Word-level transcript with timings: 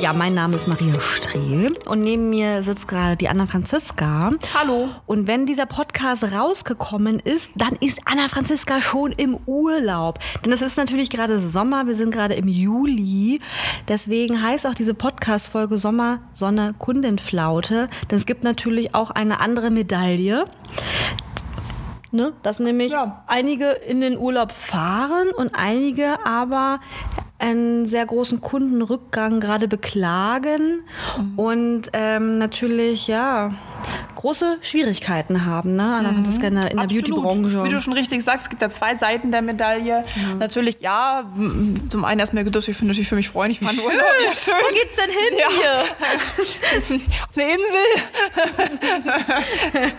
Ja, 0.00 0.12
mein 0.12 0.34
Name 0.34 0.56
ist 0.56 0.68
Maria 0.68 1.00
Strehl 1.00 1.76
und 1.86 2.00
neben 2.00 2.30
mir 2.30 2.62
sitzt 2.62 2.86
gerade 2.88 3.16
die 3.16 3.28
Anna 3.28 3.46
Franziska. 3.46 4.30
Hallo. 4.58 4.88
Und 5.06 5.26
wenn 5.26 5.44
dieser 5.46 5.66
Podcast 5.66 6.22
rausgekommen 6.24 7.18
ist, 7.18 7.50
dann 7.56 7.74
ist 7.80 7.98
Anna 8.04 8.28
Franziska 8.28 8.80
schon 8.80 9.12
im 9.12 9.36
Urlaub. 9.46 10.18
Denn 10.44 10.52
es 10.52 10.62
ist 10.62 10.76
natürlich 10.76 11.10
gerade 11.10 11.38
Sommer, 11.40 11.86
wir 11.86 11.96
sind 11.96 12.12
gerade 12.12 12.34
im 12.34 12.46
Juli. 12.48 13.40
Deswegen 13.88 14.40
heißt 14.42 14.66
auch 14.66 14.74
diese 14.74 14.94
Podcast-Folge 14.94 15.78
Sommer, 15.78 16.20
Sonne, 16.32 16.74
Kundenflaute. 16.78 17.88
Denn 18.10 18.16
es 18.18 18.26
gibt 18.26 18.44
natürlich 18.44 18.94
auch 18.94 19.10
eine 19.10 19.40
andere 19.40 19.70
Medaille. 19.70 20.44
Ne? 22.10 22.32
Dass 22.42 22.58
nämlich 22.58 22.92
Ja. 22.92 23.24
einige 23.26 23.70
in 23.70 24.00
den 24.00 24.16
Urlaub 24.16 24.52
fahren 24.52 25.28
und 25.36 25.54
einige 25.54 26.24
aber 26.24 26.80
einen 27.38 27.86
sehr 27.86 28.04
großen 28.04 28.40
Kundenrückgang 28.40 29.38
gerade 29.40 29.68
beklagen 29.68 30.82
und 31.36 31.82
ähm, 31.92 32.38
natürlich 32.38 33.06
ja 33.06 33.52
große 34.16 34.58
Schwierigkeiten 34.62 35.46
haben, 35.46 35.76
ne? 35.76 35.84
Anna 35.84 36.12
Franziska, 36.12 36.48
in 36.48 36.54
der, 36.56 36.70
in 36.72 36.76
der. 36.78 36.86
Beauty-Branche. 36.86 37.62
Wie 37.64 37.68
du 37.68 37.80
schon 37.80 37.92
richtig 37.92 38.24
sagst, 38.24 38.46
es 38.46 38.50
gibt 38.50 38.60
ja 38.62 38.68
zwei 38.68 38.96
Seiten 38.96 39.30
der 39.30 39.42
Medaille. 39.42 40.04
Natürlich, 40.40 40.80
ja, 40.80 41.30
zum 41.88 42.04
einen 42.04 42.18
erstmal 42.18 42.44
das 42.44 42.66
ich 42.66 42.76
finde 42.76 42.92
natürlich 42.92 43.08
für 43.08 43.14
mich 43.14 43.28
freuen. 43.28 43.52
Ich 43.52 43.60
fand 43.60 43.78
Urlaub 43.78 44.02
ja 44.24 44.34
schön. 44.34 44.54
Wo 44.54 44.74
geht's 44.74 44.96
denn 44.96 45.10
hin 45.10 45.38
Ja. 45.38 45.48
hier? 45.48 46.98
Auf 47.28 47.36
eine 47.36 47.52
Insel. 47.52 47.86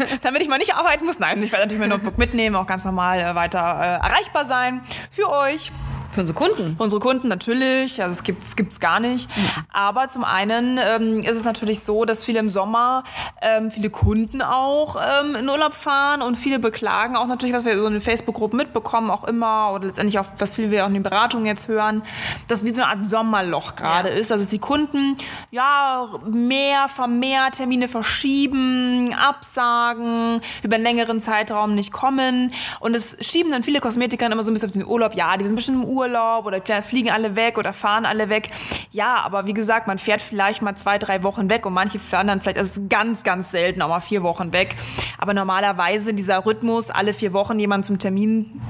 Damit 0.22 0.42
ich 0.42 0.50
mal 0.50 0.58
nicht 0.58 0.76
arbeiten 0.76 1.06
muss. 1.06 1.20
Nein, 1.20 1.42
ich 1.42 1.54
werde 1.54 1.66
natürlich 1.66 1.80
mein 1.80 1.90
Notebook 1.90 2.18
mitnehmen, 2.18 2.58
auch 2.58 2.68
ganz 2.68 2.84
normal 2.84 3.20
äh, 3.22 3.36
weiter 3.36 3.60
äh, 3.60 4.06
erreichbar 4.06 4.44
sein. 4.44 4.82
Für 5.12 5.30
euch. 5.30 5.72
Für 6.12 6.22
unsere 6.22 6.36
Kunden. 6.36 6.76
Unsere 6.80 7.00
Kunden 7.00 7.28
natürlich, 7.28 8.02
also 8.02 8.14
es 8.14 8.24
gibt 8.24 8.44
es 8.44 8.56
gibt's 8.56 8.80
gar 8.80 9.00
nicht. 9.00 9.30
Aber 9.72 10.08
zum 10.08 10.24
einen 10.24 10.80
ähm, 10.84 11.20
ist 11.20 11.36
es 11.36 11.44
natürlich 11.44 11.82
so, 11.82 12.04
dass 12.04 12.24
viele 12.24 12.40
im 12.40 12.50
Sommer, 12.50 13.04
ähm, 13.42 13.70
viele 13.70 13.92
Kunden 13.92 14.42
auch 14.42 14.96
ähm, 14.96 15.36
in 15.36 15.48
Urlaub 15.48 15.76
fahren 15.76 16.24
und 16.24 16.36
viele 16.36 16.58
beklagen 16.58 17.16
auch 17.16 17.28
natürlich, 17.28 17.54
was 17.54 17.64
wir 17.64 17.78
so 17.78 17.86
in 17.86 17.94
den 17.94 18.02
Facebook-Gruppen 18.02 18.58
mitbekommen, 18.58 19.12
auch 19.12 19.24
immer 19.26 19.72
oder 19.74 19.86
letztendlich 19.86 20.18
auch, 20.18 20.26
was 20.40 20.56
viele 20.56 20.72
wir 20.72 20.84
auch 20.84 20.88
in 20.88 20.96
den 20.96 21.04
Beratungen 21.04 21.46
jetzt 21.46 21.68
hören, 21.68 22.02
dass 22.48 22.66
wie 22.66 22.72
so 22.72 22.82
eine 22.82 22.92
Art 22.92 23.06
Sommerloch 23.06 23.76
gerade 23.76 24.10
ist. 24.10 24.32
Also 24.32 24.46
dass 24.46 24.50
die 24.52 24.60
Kunden 24.60 25.16
ja 25.52 26.10
mehr, 26.28 26.88
vermehrt 26.88 27.58
Termine 27.58 27.88
verschieben, 27.88 29.14
absagen, 29.14 30.42
über 30.64 30.76
einen 30.76 30.84
längeren 30.84 31.20
Zeitraum 31.20 31.76
nicht 31.76 31.92
kommen. 31.92 32.52
Und 32.80 32.96
es 32.96 33.16
schieben 33.22 33.52
dann 33.52 33.62
viele 33.62 33.80
Kosmetiker 33.80 34.26
immer 34.26 34.42
so 34.42 34.50
ein 34.50 34.56
bisschen 34.56 34.70
auf 34.70 34.74
den 34.74 34.88
Urlaub. 34.88 35.14
Ja, 35.14 35.38
die 35.38 35.46
sind 35.46 35.56
bestimmt 35.56 35.84
im 35.84 35.90
Urlaub 35.90 35.99
oder 36.46 36.62
fliegen 36.82 37.10
alle 37.10 37.36
weg 37.36 37.58
oder 37.58 37.74
fahren 37.74 38.06
alle 38.06 38.30
weg. 38.30 38.50
Ja, 38.92 39.22
aber 39.24 39.46
wie 39.46 39.54
gesagt, 39.54 39.88
man 39.88 39.98
fährt 39.98 40.22
vielleicht 40.22 40.62
mal 40.62 40.76
zwei, 40.76 40.98
drei 40.98 41.24
Wochen 41.24 41.50
weg 41.50 41.66
und 41.66 41.74
manche 41.74 42.00
fahren 42.00 42.28
dann 42.28 42.42
vielleicht, 42.42 42.58
also 42.58 42.82
ganz, 42.90 43.24
ganz 43.24 43.52
selten 43.52 43.82
auch 43.82 43.90
mal 43.90 44.00
vier 44.00 44.24
Wochen 44.24 44.54
weg. 44.54 44.76
Aber 45.18 45.34
normalerweise 45.34 46.14
dieser 46.14 46.46
Rhythmus, 46.46 46.90
alle 46.90 47.14
vier 47.14 47.34
Wochen 47.34 47.60
jemand 47.60 47.86
zum 47.86 48.00
Termin 48.00 48.62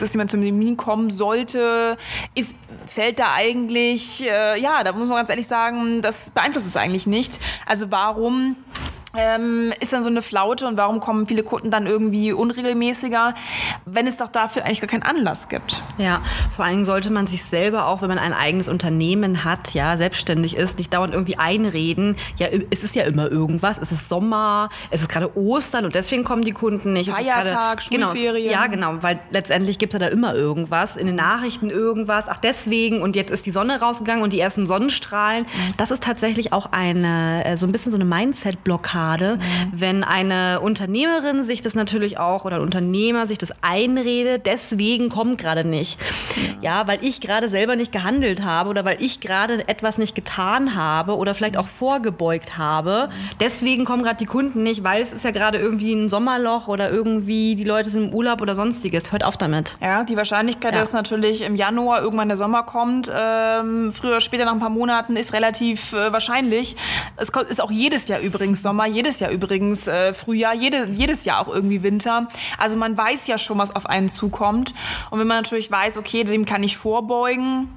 dass 0.00 0.14
jemand 0.14 0.30
zum 0.30 0.42
Termin 0.42 0.76
kommen 0.76 1.10
sollte, 1.10 1.96
ist, 2.34 2.56
fällt 2.86 3.18
da 3.18 3.34
eigentlich, 3.34 4.24
äh, 4.26 4.60
ja, 4.60 4.82
da 4.82 4.92
muss 4.92 5.08
man 5.08 5.18
ganz 5.18 5.30
ehrlich 5.30 5.46
sagen, 5.46 6.02
das 6.02 6.30
beeinflusst 6.30 6.66
es 6.66 6.76
eigentlich 6.76 7.06
nicht. 7.06 7.38
Also 7.66 7.90
warum 7.90 8.56
ähm, 9.16 9.72
ist 9.80 9.92
dann 9.92 10.02
so 10.02 10.08
eine 10.08 10.22
Flaute 10.22 10.66
und 10.66 10.76
warum 10.76 11.00
kommen 11.00 11.26
viele 11.26 11.42
Kunden 11.42 11.70
dann 11.70 11.86
irgendwie 11.86 12.32
unregelmäßiger, 12.32 13.34
wenn 13.84 14.06
es 14.06 14.16
doch 14.16 14.28
dafür 14.28 14.64
eigentlich 14.64 14.80
gar 14.80 14.88
keinen 14.88 15.02
Anlass 15.02 15.48
gibt? 15.48 15.82
Ja, 15.98 16.20
vor 16.54 16.64
allen 16.64 16.74
Dingen 16.74 16.84
sollte 16.84 17.10
man 17.10 17.26
sich 17.26 17.44
selber 17.44 17.86
auch, 17.86 18.02
wenn 18.02 18.08
man 18.08 18.18
ein 18.18 18.32
eigenes 18.32 18.68
Unternehmen 18.68 19.44
hat, 19.44 19.74
ja, 19.74 19.96
selbstständig 19.96 20.56
ist, 20.56 20.78
nicht 20.78 20.94
dauernd 20.94 21.12
irgendwie 21.12 21.38
einreden. 21.38 22.16
Ja, 22.36 22.46
es 22.70 22.84
ist 22.84 22.94
ja 22.94 23.02
immer 23.02 23.30
irgendwas. 23.30 23.78
Es 23.78 23.90
ist 23.90 24.08
Sommer, 24.08 24.68
es 24.90 25.02
ist 25.02 25.08
gerade 25.08 25.36
Ostern 25.36 25.84
und 25.84 25.94
deswegen 25.94 26.22
kommen 26.22 26.42
die 26.42 26.52
Kunden 26.52 26.92
nicht. 26.92 27.10
Feiertag, 27.10 27.82
genau, 27.90 28.08
Schulferien. 28.08 28.50
Ja, 28.50 28.66
genau, 28.68 29.02
weil 29.02 29.18
letztendlich 29.30 29.78
gibt 29.78 29.94
es 29.94 30.00
ja 30.00 30.06
da 30.06 30.12
immer 30.12 30.34
irgendwas. 30.34 30.96
In 30.96 31.06
den 31.06 31.16
Nachrichten 31.16 31.70
irgendwas. 31.70 32.26
Ach, 32.28 32.38
deswegen 32.38 33.02
und 33.02 33.16
jetzt 33.16 33.30
ist 33.30 33.46
die 33.46 33.50
Sonne 33.50 33.80
rausgegangen 33.80 34.22
und 34.22 34.32
die 34.32 34.40
ersten 34.40 34.66
Sonnenstrahlen. 34.66 35.46
Das 35.76 35.90
ist 35.90 36.04
tatsächlich 36.04 36.52
auch 36.52 36.66
eine, 36.72 37.44
äh, 37.44 37.56
so 37.56 37.66
ein 37.66 37.72
bisschen 37.72 37.90
so 37.90 37.98
eine 37.98 38.04
Mindset-Blockade, 38.04 38.99
wenn 39.72 40.04
eine 40.04 40.60
Unternehmerin 40.60 41.44
sich 41.44 41.62
das 41.62 41.74
natürlich 41.74 42.18
auch 42.18 42.44
oder 42.44 42.56
ein 42.56 42.62
Unternehmer 42.62 43.26
sich 43.26 43.38
das 43.38 43.52
einredet, 43.62 44.46
deswegen 44.46 45.08
kommt 45.08 45.38
gerade 45.38 45.66
nicht. 45.66 45.98
Ja, 46.60 46.86
weil 46.86 46.98
ich 47.02 47.20
gerade 47.20 47.48
selber 47.48 47.76
nicht 47.76 47.92
gehandelt 47.92 48.44
habe 48.44 48.70
oder 48.70 48.84
weil 48.84 48.96
ich 49.02 49.20
gerade 49.20 49.66
etwas 49.68 49.98
nicht 49.98 50.14
getan 50.14 50.74
habe 50.74 51.16
oder 51.16 51.34
vielleicht 51.34 51.56
auch 51.56 51.66
vorgebeugt 51.66 52.58
habe. 52.58 53.08
Deswegen 53.40 53.84
kommen 53.84 54.02
gerade 54.02 54.16
die 54.16 54.26
Kunden 54.26 54.62
nicht, 54.62 54.84
weil 54.84 55.02
es 55.02 55.12
ist 55.12 55.24
ja 55.24 55.30
gerade 55.30 55.58
irgendwie 55.58 55.92
ein 55.94 56.08
Sommerloch 56.08 56.68
oder 56.68 56.90
irgendwie 56.90 57.54
die 57.56 57.64
Leute 57.64 57.90
sind 57.90 58.04
im 58.08 58.14
Urlaub 58.14 58.40
oder 58.40 58.54
sonstiges. 58.54 59.12
Hört 59.12 59.24
auf 59.24 59.36
damit. 59.36 59.76
Ja, 59.80 60.04
die 60.04 60.16
Wahrscheinlichkeit, 60.16 60.74
Ja. 60.74 60.80
dass 60.80 60.92
natürlich 60.92 61.42
im 61.42 61.56
Januar 61.56 62.02
irgendwann 62.02 62.28
der 62.28 62.36
Sommer 62.36 62.62
kommt, 62.62 63.10
ähm, 63.14 63.92
früher 63.92 64.10
oder 64.10 64.20
später 64.20 64.44
nach 64.44 64.52
ein 64.52 64.58
paar 64.60 64.68
Monaten, 64.70 65.16
ist 65.16 65.32
relativ 65.32 65.92
äh, 65.92 66.12
wahrscheinlich. 66.12 66.76
Es 67.16 67.30
ist 67.48 67.60
auch 67.60 67.70
jedes 67.70 68.08
Jahr 68.08 68.20
übrigens 68.20 68.62
Sommer, 68.62 68.86
jedes 68.94 69.20
Jahr 69.20 69.30
übrigens 69.30 69.86
äh, 69.88 70.12
Frühjahr, 70.12 70.54
jede, 70.54 70.86
jedes 70.92 71.24
Jahr 71.24 71.40
auch 71.40 71.48
irgendwie 71.48 71.82
Winter. 71.82 72.28
Also 72.58 72.76
man 72.76 72.96
weiß 72.96 73.26
ja 73.26 73.38
schon, 73.38 73.58
was 73.58 73.74
auf 73.74 73.86
einen 73.86 74.08
zukommt. 74.08 74.74
Und 75.10 75.18
wenn 75.18 75.26
man 75.26 75.38
natürlich 75.38 75.70
weiß, 75.70 75.98
okay, 75.98 76.24
dem 76.24 76.44
kann 76.44 76.62
ich 76.62 76.76
vorbeugen, 76.76 77.68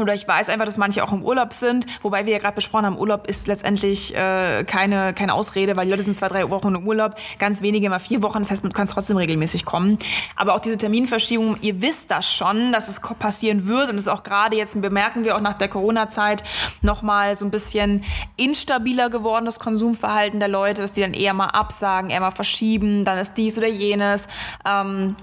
oder 0.00 0.14
ich 0.14 0.26
weiß 0.26 0.48
einfach, 0.48 0.64
dass 0.64 0.78
manche 0.78 1.02
auch 1.04 1.12
im 1.12 1.22
Urlaub 1.22 1.52
sind, 1.52 1.86
wobei 2.02 2.26
wir 2.26 2.32
ja 2.32 2.38
gerade 2.38 2.54
besprochen 2.54 2.86
haben, 2.86 2.98
Urlaub 2.98 3.26
ist 3.26 3.46
letztendlich 3.46 4.14
äh, 4.14 4.64
keine, 4.64 5.14
keine 5.14 5.34
Ausrede, 5.34 5.76
weil 5.76 5.84
die 5.84 5.90
Leute 5.90 6.02
sind 6.02 6.16
zwei, 6.16 6.28
drei 6.28 6.50
Wochen 6.50 6.74
im 6.74 6.86
Urlaub, 6.86 7.16
ganz 7.38 7.62
wenige 7.62 7.88
mal 7.90 7.98
vier 7.98 8.22
Wochen, 8.22 8.38
das 8.38 8.50
heißt, 8.50 8.64
du 8.64 8.68
kannst 8.70 8.94
trotzdem 8.94 9.16
regelmäßig 9.16 9.64
kommen. 9.64 9.98
Aber 10.36 10.54
auch 10.54 10.60
diese 10.60 10.76
Terminverschiebung, 10.76 11.58
ihr 11.62 11.80
wisst 11.82 12.10
das 12.10 12.30
schon, 12.30 12.72
dass 12.72 12.88
es 12.88 13.00
passieren 13.18 13.66
wird 13.66 13.90
und 13.90 13.96
es 13.96 14.02
ist 14.02 14.08
auch 14.08 14.22
gerade 14.22 14.56
jetzt, 14.56 14.80
bemerken 14.80 15.24
wir 15.24 15.36
auch 15.36 15.40
nach 15.40 15.54
der 15.54 15.68
Corona-Zeit, 15.68 16.42
nochmal 16.82 17.36
so 17.36 17.44
ein 17.44 17.50
bisschen 17.50 18.04
instabiler 18.36 19.10
geworden, 19.10 19.44
das 19.44 19.60
Konsumverhalten 19.60 20.40
der 20.40 20.48
Leute, 20.48 20.82
dass 20.82 20.92
die 20.92 21.00
dann 21.00 21.14
eher 21.14 21.34
mal 21.34 21.46
absagen, 21.46 22.10
eher 22.10 22.20
mal 22.20 22.30
verschieben, 22.30 23.04
dann 23.04 23.18
ist 23.18 23.34
dies 23.34 23.58
oder 23.58 23.68
jenes. 23.68 24.28
Ähm, 24.64 25.16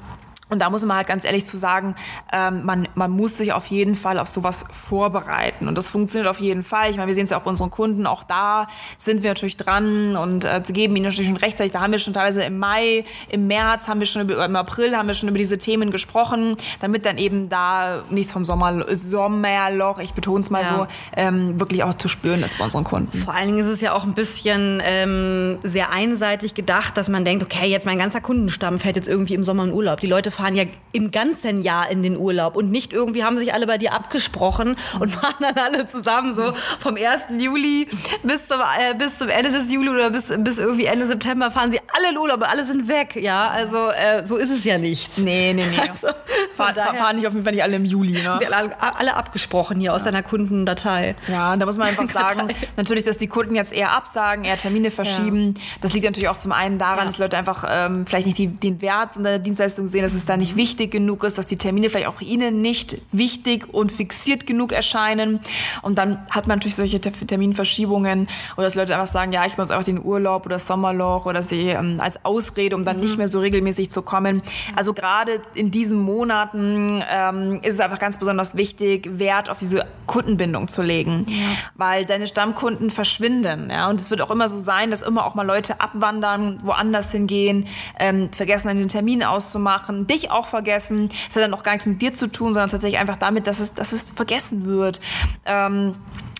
und 0.50 0.60
da 0.60 0.70
muss 0.70 0.86
man 0.86 0.98
halt 0.98 1.08
ganz 1.08 1.26
ehrlich 1.26 1.46
zu 1.46 1.58
sagen, 1.58 1.96
ähm, 2.32 2.64
man, 2.66 2.88
man 2.96 3.12
muss 3.12 3.38
sich 3.38 3.52
auf 3.54 3.68
jeden 3.68 3.96
Fall 3.96 4.18
auf 4.18 4.28
sowas 4.28 4.66
vorbereiten. 4.72 5.68
Und 5.68 5.78
das 5.78 5.90
funktioniert 5.90 6.30
auf 6.30 6.40
jeden 6.40 6.64
Fall. 6.64 6.90
Ich 6.90 6.98
meine, 6.98 7.08
wir 7.08 7.16
sehen 7.16 7.26
es 7.26 7.32
ja 7.32 7.38
auch 7.38 7.42
bei 7.42 7.50
unseren 7.50 7.70
Kunden. 7.70 8.08
Auch 8.08 8.24
da 8.24 8.68
sind 8.98 9.24
wir 9.24 9.32
natürlich 9.32 9.58
dran 9.58 10.16
und 10.16 10.46
äh, 10.46 10.62
geben 10.68 10.96
ihnen 10.96 11.06
natürlich 11.06 11.28
schon 11.28 11.38
rechtzeitig. 11.38 11.72
Da 11.74 11.82
haben 11.82 11.92
wir 11.92 12.00
schon 12.00 12.14
teilweise 12.14 12.44
im 12.44 12.58
Mai, 12.58 13.04
im 13.30 13.48
März, 13.48 13.88
haben 13.88 14.00
wir 14.00 14.08
schon 14.08 14.22
über, 14.24 14.46
im 14.46 14.56
April 14.56 14.96
haben 14.96 15.08
wir 15.08 15.14
schon 15.14 15.30
über 15.30 15.38
diese 15.38 15.58
Themen 15.58 15.92
gesprochen, 15.92 16.56
damit 16.80 17.06
dann 17.06 17.18
eben 17.18 17.50
da 17.50 18.04
nichts 18.10 18.32
vom 18.32 18.46
Sommer, 18.46 18.86
Sommerloch, 18.96 20.00
ich 20.00 20.14
betone 20.14 20.44
es 20.44 20.50
mal 20.50 20.64
Ja. 20.64 20.68
so, 20.68 20.88
ähm, 21.16 21.60
wirklich 21.60 21.84
auch 21.84 21.94
zu 21.96 22.08
spüren 22.08 22.42
ist 22.44 22.58
bei 22.58 22.64
unseren 22.64 22.84
Kunden. 22.84 23.18
Vor 23.18 23.34
allen 23.34 23.48
Dingen 23.48 23.60
ist 23.60 23.72
es 23.72 23.82
ja 23.82 23.94
auch 23.94 24.04
ein 24.06 24.14
bisschen 24.14 24.82
ähm, 24.84 25.60
sehr 25.64 25.92
einseitig 25.92 26.54
gedacht, 26.56 26.98
dass 26.98 27.10
man 27.10 27.26
denkt, 27.26 27.44
okay, 27.44 27.68
jetzt 27.68 27.86
mein 27.86 27.98
ganzer 27.98 28.22
Kundenstamm 28.22 28.80
fährt 28.80 28.96
jetzt 28.96 29.08
irgendwie 29.08 29.34
im 29.34 29.44
Sommer 29.44 29.64
in 29.66 29.74
Urlaub. 29.74 30.00
Die 30.00 30.08
Leute 30.08 30.32
fahren 30.38 30.56
ja 30.56 30.66
im 30.94 31.12
ganzen 31.12 31.64
Jahr 31.64 31.90
in 31.90 32.04
den 32.04 32.16
Urlaub 32.16 32.56
und 32.56 32.70
nicht 32.70 32.94
irgendwie 32.94 33.24
haben 33.24 33.38
sich 33.38 33.54
alle 33.54 33.66
bei 33.66 33.78
dir 33.78 33.94
abgesprochen 33.94 34.78
und 35.00 35.10
fahren 35.12 35.36
dann 35.40 35.58
alle 35.58 35.88
zusammen 35.88 36.36
so 36.36 36.54
vom 36.80 36.96
1. 36.96 37.26
Juli 37.40 37.88
bis 38.24 38.48
zum, 38.48 38.60
äh, 38.60 38.94
bis 38.96 39.18
zum 39.18 39.30
Ende 39.30 39.52
des 39.52 39.72
Juli 39.72 39.90
oder 39.90 40.12
bis, 40.12 40.32
bis 40.38 40.60
irgendwie 40.60 40.86
Ende 40.86 41.08
September 41.08 41.50
fahren 41.50 41.72
sie 41.72 41.80
alle 41.94 42.12
in 42.12 42.18
Urlaub, 42.18 42.44
alle 42.48 42.66
sind 42.66 42.88
weg. 42.88 43.16
Ja, 43.16 43.50
also 43.50 43.90
äh, 43.90 44.26
so 44.26 44.38
ist 44.38 44.52
es 44.52 44.64
ja 44.64 44.78
nicht. 44.78 45.18
Nee, 45.18 45.54
nee, 45.54 45.66
nee. 45.70 45.78
Also, 45.88 46.08
fahren, 46.54 46.76
fahren 46.76 47.16
nicht 47.16 47.28
auf 47.28 47.34
jeden 47.34 47.46
Fall 47.46 47.54
nicht 47.54 47.64
alle 47.64 47.78
im 47.78 47.86
Juli. 47.86 48.12
Ne? 48.12 48.40
Alle, 48.52 48.76
alle 48.82 49.16
abgesprochen 49.16 49.78
hier 49.78 49.88
ja. 49.88 49.96
aus 49.96 50.04
deiner 50.04 50.22
Kundendatei. 50.22 51.16
Ja, 51.28 51.54
und 51.54 51.60
da 51.60 51.66
muss 51.66 51.78
man 51.78 51.88
einfach 51.88 52.08
sagen, 52.08 52.50
natürlich, 52.76 53.04
dass 53.04 53.18
die 53.18 53.28
Kunden 53.28 53.56
jetzt 53.56 53.72
eher 53.72 53.92
absagen, 53.94 54.44
eher 54.44 54.58
Termine 54.58 54.92
verschieben. 54.92 55.54
Ja. 55.56 55.62
Das 55.82 55.94
liegt 55.94 56.06
natürlich 56.06 56.30
auch 56.30 56.38
zum 56.38 56.52
einen 56.52 56.78
daran, 56.78 57.00
ja. 57.00 57.06
dass 57.06 57.18
Leute 57.20 57.38
einfach 57.38 57.66
ähm, 57.70 58.06
vielleicht 58.06 58.26
nicht 58.26 58.38
die, 58.38 58.48
den 58.48 58.82
Wert 58.82 59.16
unter 59.18 59.30
der 59.30 59.40
Dienstleistung 59.40 59.88
sehen, 59.88 60.04
dass 60.04 60.14
es 60.14 60.27
da 60.30 60.38
nicht 60.38 60.56
wichtig 60.56 60.92
genug 60.92 61.24
ist, 61.24 61.38
dass 61.38 61.48
die 61.48 61.58
Termine 61.58 61.90
vielleicht 61.90 62.08
auch 62.08 62.22
ihnen 62.22 62.62
nicht 62.62 62.98
wichtig 63.12 63.74
und 63.74 63.92
fixiert 63.92 64.46
genug 64.46 64.72
erscheinen. 64.72 65.40
Und 65.82 65.98
dann 65.98 66.26
hat 66.30 66.48
man 66.48 66.58
natürlich 66.58 66.76
solche 66.76 67.00
Terminverschiebungen 67.02 68.28
oder 68.56 68.66
dass 68.66 68.76
Leute 68.76 68.94
einfach 68.94 69.12
sagen, 69.12 69.32
ja, 69.32 69.46
ich 69.46 69.58
muss 69.58 69.72
einfach 69.72 69.86
den 69.86 70.04
Urlaub 70.04 70.46
oder 70.46 70.60
Sommerloch 70.60 71.26
oder 71.26 71.44
sie 71.44 71.70
ähm, 71.70 72.00
als 72.00 72.24
Ausrede, 72.26 72.76
um 72.76 72.84
dann 72.84 72.98
mhm. 72.98 73.04
nicht 73.04 73.18
mehr 73.18 73.28
so 73.28 73.40
regelmäßig 73.40 73.90
zu 73.92 74.02
kommen. 74.02 74.42
Also 74.76 74.94
gerade 74.94 75.42
in 75.54 75.72
diesen 75.72 75.98
Monaten 75.98 77.04
ähm, 77.12 77.60
ist 77.64 77.76
es 77.76 77.80
einfach 77.80 78.00
ganz 78.00 78.18
besonders 78.18 78.56
wichtig, 78.56 79.10
Wert 79.20 79.50
auf 79.50 79.58
diese 79.58 79.86
Kundenbindung 80.06 80.68
zu 80.68 80.82
legen, 80.82 81.26
ja. 81.28 81.36
weil 81.76 82.06
deine 82.06 82.28
Stammkunden 82.28 82.90
verschwinden. 82.90 83.70
Ja? 83.70 83.90
Und 83.90 84.00
es 84.00 84.10
wird 84.10 84.22
auch 84.22 84.32
immer 84.32 84.48
so 84.48 84.60
sein, 84.60 84.90
dass 84.92 85.02
immer 85.02 85.26
auch 85.26 85.36
mal 85.36 85.46
Leute 85.46 85.80
abwandern, 85.82 86.60
woanders 86.64 87.12
hingehen, 87.12 87.68
ähm, 88.00 88.30
vergessen 88.32 88.70
einen 88.70 88.88
Termin 88.88 89.24
auszumachen, 89.24 90.08
dich 90.18 90.32
auch 90.32 90.48
vergessen. 90.48 91.10
Es 91.30 91.36
hat 91.36 91.44
dann 91.44 91.54
auch 91.54 91.64
gar 91.64 91.74
nichts 91.74 91.86
mit 91.86 92.02
dir 92.02 92.14
zu 92.14 92.28
tun, 92.28 92.54
sondern 92.54 92.70
tatsächlich 92.70 93.00
einfach 93.00 93.18
damit, 93.18 93.48
dass 93.48 93.60
es, 93.60 93.74
dass 93.74 93.92
es 93.92 94.12
vergessen 94.12 94.66
wird. 94.66 95.00
Ähm, 95.46 95.96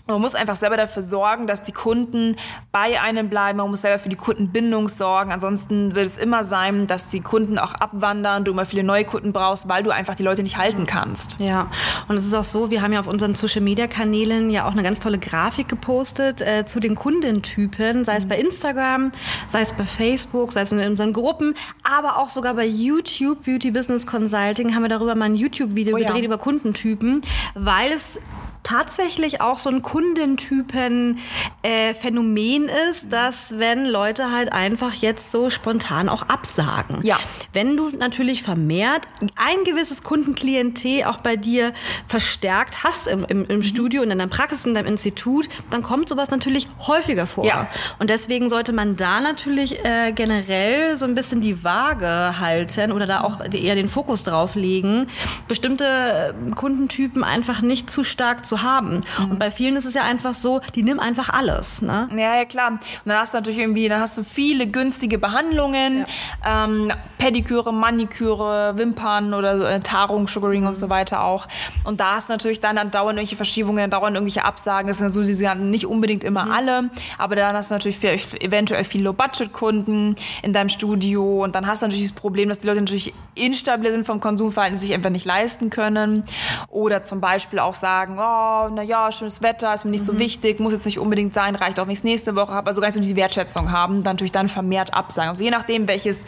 man 0.08 0.22
muss 0.22 0.34
einfach 0.34 0.56
selber 0.56 0.78
dafür 0.78 1.02
sorgen, 1.02 1.46
dass 1.46 1.60
die 1.60 1.72
Kunden 1.72 2.36
bei 2.72 2.98
einem 2.98 3.28
bleiben. 3.28 3.58
Man 3.58 3.68
muss 3.68 3.82
selber 3.82 3.98
für 3.98 4.08
die 4.08 4.16
Kundenbindung 4.16 4.88
sorgen. 4.88 5.32
Ansonsten 5.32 5.94
wird 5.94 6.06
es 6.06 6.16
immer 6.16 6.44
sein, 6.44 6.86
dass 6.86 7.08
die 7.08 7.20
Kunden 7.20 7.58
auch 7.58 7.74
abwandern, 7.74 8.44
du 8.44 8.52
immer 8.52 8.64
viele 8.64 8.84
neue 8.84 9.04
Kunden 9.04 9.34
brauchst, 9.34 9.68
weil 9.68 9.82
du 9.82 9.90
einfach 9.90 10.14
die 10.14 10.22
Leute 10.22 10.42
nicht 10.42 10.56
halten 10.56 10.86
kannst. 10.86 11.38
Ja, 11.38 11.70
und 12.08 12.16
es 12.16 12.24
ist 12.24 12.32
auch 12.32 12.44
so, 12.44 12.70
wir 12.70 12.80
haben 12.80 12.94
ja 12.94 13.00
auf 13.00 13.06
unseren 13.06 13.34
Social-Media-Kanälen 13.34 14.48
ja 14.48 14.66
auch 14.66 14.72
eine 14.72 14.82
ganz 14.82 14.98
tolle 14.98 15.18
Grafik 15.18 15.68
gepostet 15.68 16.40
äh, 16.40 16.64
zu 16.64 16.80
den 16.80 16.94
Kundentypen, 16.94 18.06
sei 18.06 18.16
es 18.16 18.26
bei 18.26 18.38
Instagram, 18.38 19.12
sei 19.46 19.60
es 19.60 19.74
bei 19.74 19.84
Facebook, 19.84 20.52
sei 20.52 20.62
es 20.62 20.72
in 20.72 20.80
unseren 20.80 21.12
Gruppen, 21.12 21.54
aber 21.82 22.16
auch 22.16 22.30
sogar 22.30 22.54
bei 22.54 22.64
YouTube, 22.64 23.44
Beauty 23.44 23.70
Business 23.70 24.06
Consulting, 24.06 24.74
haben 24.74 24.82
wir 24.82 24.88
darüber 24.88 25.14
mal 25.14 25.26
ein 25.26 25.34
YouTube-Video 25.34 25.96
oh 25.96 25.98
ja. 25.98 26.06
gedreht 26.06 26.24
über 26.24 26.38
Kundentypen, 26.38 27.20
weil 27.54 27.92
es 27.92 28.18
tatsächlich 28.68 29.40
auch 29.40 29.58
so 29.58 29.70
ein 29.70 29.80
Kundentypen-Phänomen 29.80 32.68
äh, 32.68 32.90
ist, 32.90 33.10
dass 33.10 33.58
wenn 33.58 33.86
Leute 33.86 34.30
halt 34.30 34.52
einfach 34.52 34.92
jetzt 34.92 35.32
so 35.32 35.48
spontan 35.48 36.10
auch 36.10 36.20
absagen. 36.22 36.98
Ja. 37.02 37.18
Wenn 37.54 37.78
du 37.78 37.88
natürlich 37.96 38.42
vermehrt 38.42 39.08
ein 39.36 39.64
gewisses 39.64 40.02
Kundenklientel 40.02 41.04
auch 41.04 41.16
bei 41.18 41.36
dir 41.36 41.72
verstärkt 42.08 42.84
hast 42.84 43.06
im, 43.06 43.24
im, 43.24 43.46
im 43.46 43.56
mhm. 43.56 43.62
Studio, 43.62 44.02
in 44.02 44.10
deiner 44.10 44.26
Praxis, 44.26 44.66
in 44.66 44.74
deinem 44.74 44.88
Institut, 44.88 45.48
dann 45.70 45.82
kommt 45.82 46.10
sowas 46.10 46.30
natürlich 46.30 46.68
häufiger 46.86 47.26
vor. 47.26 47.46
Ja. 47.46 47.68
Und 47.98 48.10
deswegen 48.10 48.50
sollte 48.50 48.74
man 48.74 48.96
da 48.96 49.20
natürlich 49.20 49.82
äh, 49.82 50.12
generell 50.12 50.98
so 50.98 51.06
ein 51.06 51.14
bisschen 51.14 51.40
die 51.40 51.64
Waage 51.64 52.38
halten 52.38 52.92
oder 52.92 53.06
da 53.06 53.22
auch 53.22 53.40
eher 53.50 53.76
den 53.76 53.88
Fokus 53.88 54.24
drauf 54.24 54.56
legen, 54.56 55.06
bestimmte 55.46 56.34
Kundentypen 56.54 57.24
einfach 57.24 57.62
nicht 57.62 57.88
zu 57.88 58.04
stark 58.04 58.44
zu 58.44 58.57
haben. 58.62 59.00
Mhm. 59.18 59.30
Und 59.30 59.38
bei 59.38 59.50
vielen 59.50 59.76
ist 59.76 59.84
es 59.84 59.94
ja 59.94 60.02
einfach 60.02 60.34
so, 60.34 60.60
die 60.74 60.82
nehmen 60.82 61.00
einfach 61.00 61.28
alles. 61.28 61.82
Ne? 61.82 62.08
Ja, 62.12 62.36
ja, 62.36 62.44
klar. 62.44 62.72
Und 62.72 62.80
dann 63.04 63.18
hast 63.18 63.34
du 63.34 63.38
natürlich 63.38 63.58
irgendwie, 63.58 63.88
dann 63.88 64.00
hast 64.00 64.16
du 64.18 64.24
viele 64.24 64.66
günstige 64.66 65.18
Behandlungen, 65.18 66.06
ja. 66.44 66.64
ähm, 66.64 66.92
Pediküre, 67.18 67.72
Maniküre, 67.72 68.76
Wimpern 68.76 69.34
oder 69.34 69.58
so, 69.58 69.64
äh, 69.64 69.80
Tarung, 69.80 70.28
Sugaring 70.28 70.62
mhm. 70.62 70.68
und 70.68 70.74
so 70.76 70.90
weiter 70.90 71.24
auch. 71.24 71.46
Und 71.84 72.00
da 72.00 72.16
hast 72.16 72.28
du 72.28 72.32
natürlich 72.32 72.60
dann, 72.60 72.76
dann 72.76 72.90
dauern 72.90 73.16
irgendwelche 73.16 73.36
Verschiebungen, 73.36 73.78
dann 73.78 73.90
dauern 73.90 74.14
irgendwelche 74.14 74.44
Absagen. 74.44 74.88
Das 74.88 74.98
sind 74.98 75.08
so, 75.10 75.22
die 75.22 75.32
sind 75.32 75.70
nicht 75.70 75.86
unbedingt 75.86 76.24
immer 76.24 76.46
mhm. 76.46 76.52
alle, 76.52 76.90
aber 77.18 77.36
dann 77.36 77.56
hast 77.56 77.70
du 77.70 77.74
natürlich 77.74 77.98
für, 77.98 78.12
eventuell 78.40 78.84
viele 78.84 79.04
Low-Budget-Kunden 79.04 80.16
in 80.42 80.52
deinem 80.52 80.68
Studio 80.68 81.44
und 81.44 81.54
dann 81.54 81.66
hast 81.66 81.82
du 81.82 81.86
natürlich 81.86 82.08
das 82.08 82.18
Problem, 82.18 82.48
dass 82.48 82.58
die 82.60 82.66
Leute 82.66 82.80
natürlich 82.80 83.14
instabil 83.34 83.90
sind 83.92 84.06
vom 84.06 84.20
Konsumverhalten, 84.20 84.78
sich 84.78 84.92
einfach 84.94 85.10
nicht 85.10 85.24
leisten 85.24 85.70
können 85.70 86.24
oder 86.68 87.04
zum 87.04 87.20
Beispiel 87.20 87.58
auch 87.58 87.74
sagen, 87.74 88.16
oh, 88.18 88.22
oh, 88.48 88.68
naja, 88.68 89.10
schönes 89.12 89.42
Wetter, 89.42 89.72
ist 89.74 89.84
mir 89.84 89.90
nicht 89.90 90.02
mhm. 90.02 90.06
so 90.06 90.18
wichtig, 90.18 90.60
muss 90.60 90.72
jetzt 90.72 90.86
nicht 90.86 90.98
unbedingt 90.98 91.32
sein, 91.32 91.54
reicht 91.54 91.78
auch, 91.80 91.84
wenn 91.84 91.92
ich 91.92 91.98
es 91.98 92.04
nächste 92.04 92.36
Woche 92.36 92.52
habe. 92.52 92.68
Also 92.68 92.80
gar 92.80 92.88
nicht 92.88 92.94
so 92.94 93.00
diese 93.00 93.16
Wertschätzung 93.16 93.72
haben, 93.72 94.02
dann 94.02 94.14
natürlich 94.14 94.32
dann 94.32 94.48
vermehrt 94.48 94.94
absagen. 94.94 95.30
Also 95.30 95.44
je 95.44 95.50
nachdem, 95.50 95.88
welches 95.88 96.24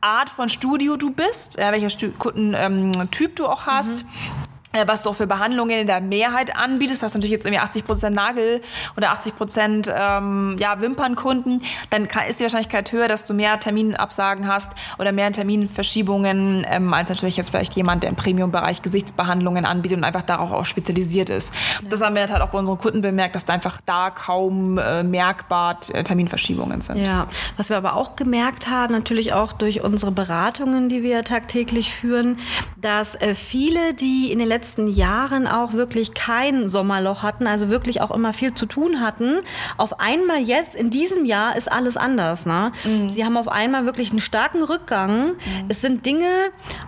Art 0.00 0.30
von 0.30 0.48
Studio 0.48 0.96
du 0.96 1.12
bist, 1.12 1.58
ja, 1.58 1.72
welcher 1.72 1.90
Kundentyp 2.18 3.28
ähm, 3.28 3.34
du 3.34 3.46
auch 3.46 3.66
hast. 3.66 4.04
Mhm 4.04 4.08
äh, 4.08 4.41
was 4.86 5.02
du 5.02 5.10
auch 5.10 5.14
für 5.14 5.26
Behandlungen 5.26 5.80
in 5.80 5.86
der 5.86 6.00
Mehrheit 6.00 6.56
anbietest, 6.56 7.02
hast 7.02 7.14
du 7.14 7.18
natürlich 7.18 7.32
jetzt 7.32 7.44
irgendwie 7.44 7.60
80 7.60 7.84
Prozent 7.84 8.16
Nagel 8.16 8.62
oder 8.96 9.10
80 9.10 9.36
Prozent 9.36 9.92
ähm, 9.94 10.56
ja, 10.58 10.80
Wimpernkunden, 10.80 11.62
dann 11.90 12.08
kann, 12.08 12.26
ist 12.26 12.40
die 12.40 12.44
Wahrscheinlichkeit 12.44 12.90
höher, 12.92 13.08
dass 13.08 13.26
du 13.26 13.34
mehr 13.34 13.58
Terminabsagen 13.60 14.48
hast 14.48 14.72
oder 14.98 15.12
mehr 15.12 15.30
Terminverschiebungen, 15.30 16.66
ähm, 16.68 16.92
als 16.94 17.10
natürlich 17.10 17.36
jetzt 17.36 17.50
vielleicht 17.50 17.74
jemand, 17.74 18.02
der 18.02 18.10
im 18.10 18.16
Premium-Bereich 18.16 18.82
Gesichtsbehandlungen 18.82 19.64
anbietet 19.64 19.98
und 19.98 20.04
einfach 20.04 20.22
darauf 20.22 20.52
auch 20.52 20.64
spezialisiert 20.64 21.28
ist. 21.28 21.52
Ja. 21.82 21.88
Das 21.90 22.00
haben 22.00 22.14
wir 22.14 22.26
halt 22.26 22.42
auch 22.42 22.48
bei 22.48 22.58
unseren 22.58 22.78
Kunden 22.78 23.02
bemerkt, 23.02 23.34
dass 23.34 23.44
da 23.44 23.52
einfach 23.52 23.80
da 23.84 24.10
kaum 24.10 24.78
äh, 24.78 25.02
merkbar 25.02 25.78
äh, 25.92 26.02
Terminverschiebungen 26.02 26.80
sind. 26.80 27.06
Ja, 27.06 27.26
was 27.56 27.68
wir 27.68 27.76
aber 27.76 27.94
auch 27.94 28.16
gemerkt 28.16 28.68
haben, 28.68 28.92
natürlich 28.92 29.32
auch 29.32 29.52
durch 29.52 29.82
unsere 29.82 30.12
Beratungen, 30.12 30.88
die 30.88 31.02
wir 31.02 31.24
tagtäglich 31.24 31.92
führen, 31.92 32.38
dass 32.76 33.14
äh, 33.16 33.34
viele, 33.34 33.94
die 33.94 34.32
in 34.32 34.38
den 34.38 34.48
letzten 34.48 34.61
letzten 34.62 34.86
Jahren 34.86 35.48
auch 35.48 35.72
wirklich 35.72 36.14
kein 36.14 36.68
Sommerloch 36.68 37.24
hatten, 37.24 37.48
also 37.48 37.68
wirklich 37.68 38.00
auch 38.00 38.12
immer 38.12 38.32
viel 38.32 38.54
zu 38.54 38.66
tun 38.66 39.00
hatten. 39.00 39.40
Auf 39.76 39.98
einmal 39.98 40.38
jetzt, 40.38 40.76
in 40.76 40.88
diesem 40.88 41.24
Jahr, 41.24 41.56
ist 41.56 41.70
alles 41.70 41.96
anders. 41.96 42.46
Ne? 42.46 42.70
Mhm. 42.84 43.10
Sie 43.10 43.24
haben 43.24 43.36
auf 43.36 43.48
einmal 43.48 43.86
wirklich 43.86 44.10
einen 44.10 44.20
starken 44.20 44.62
Rückgang. 44.62 45.30
Mhm. 45.30 45.34
Es 45.68 45.80
sind 45.80 46.06
Dinge, 46.06 46.28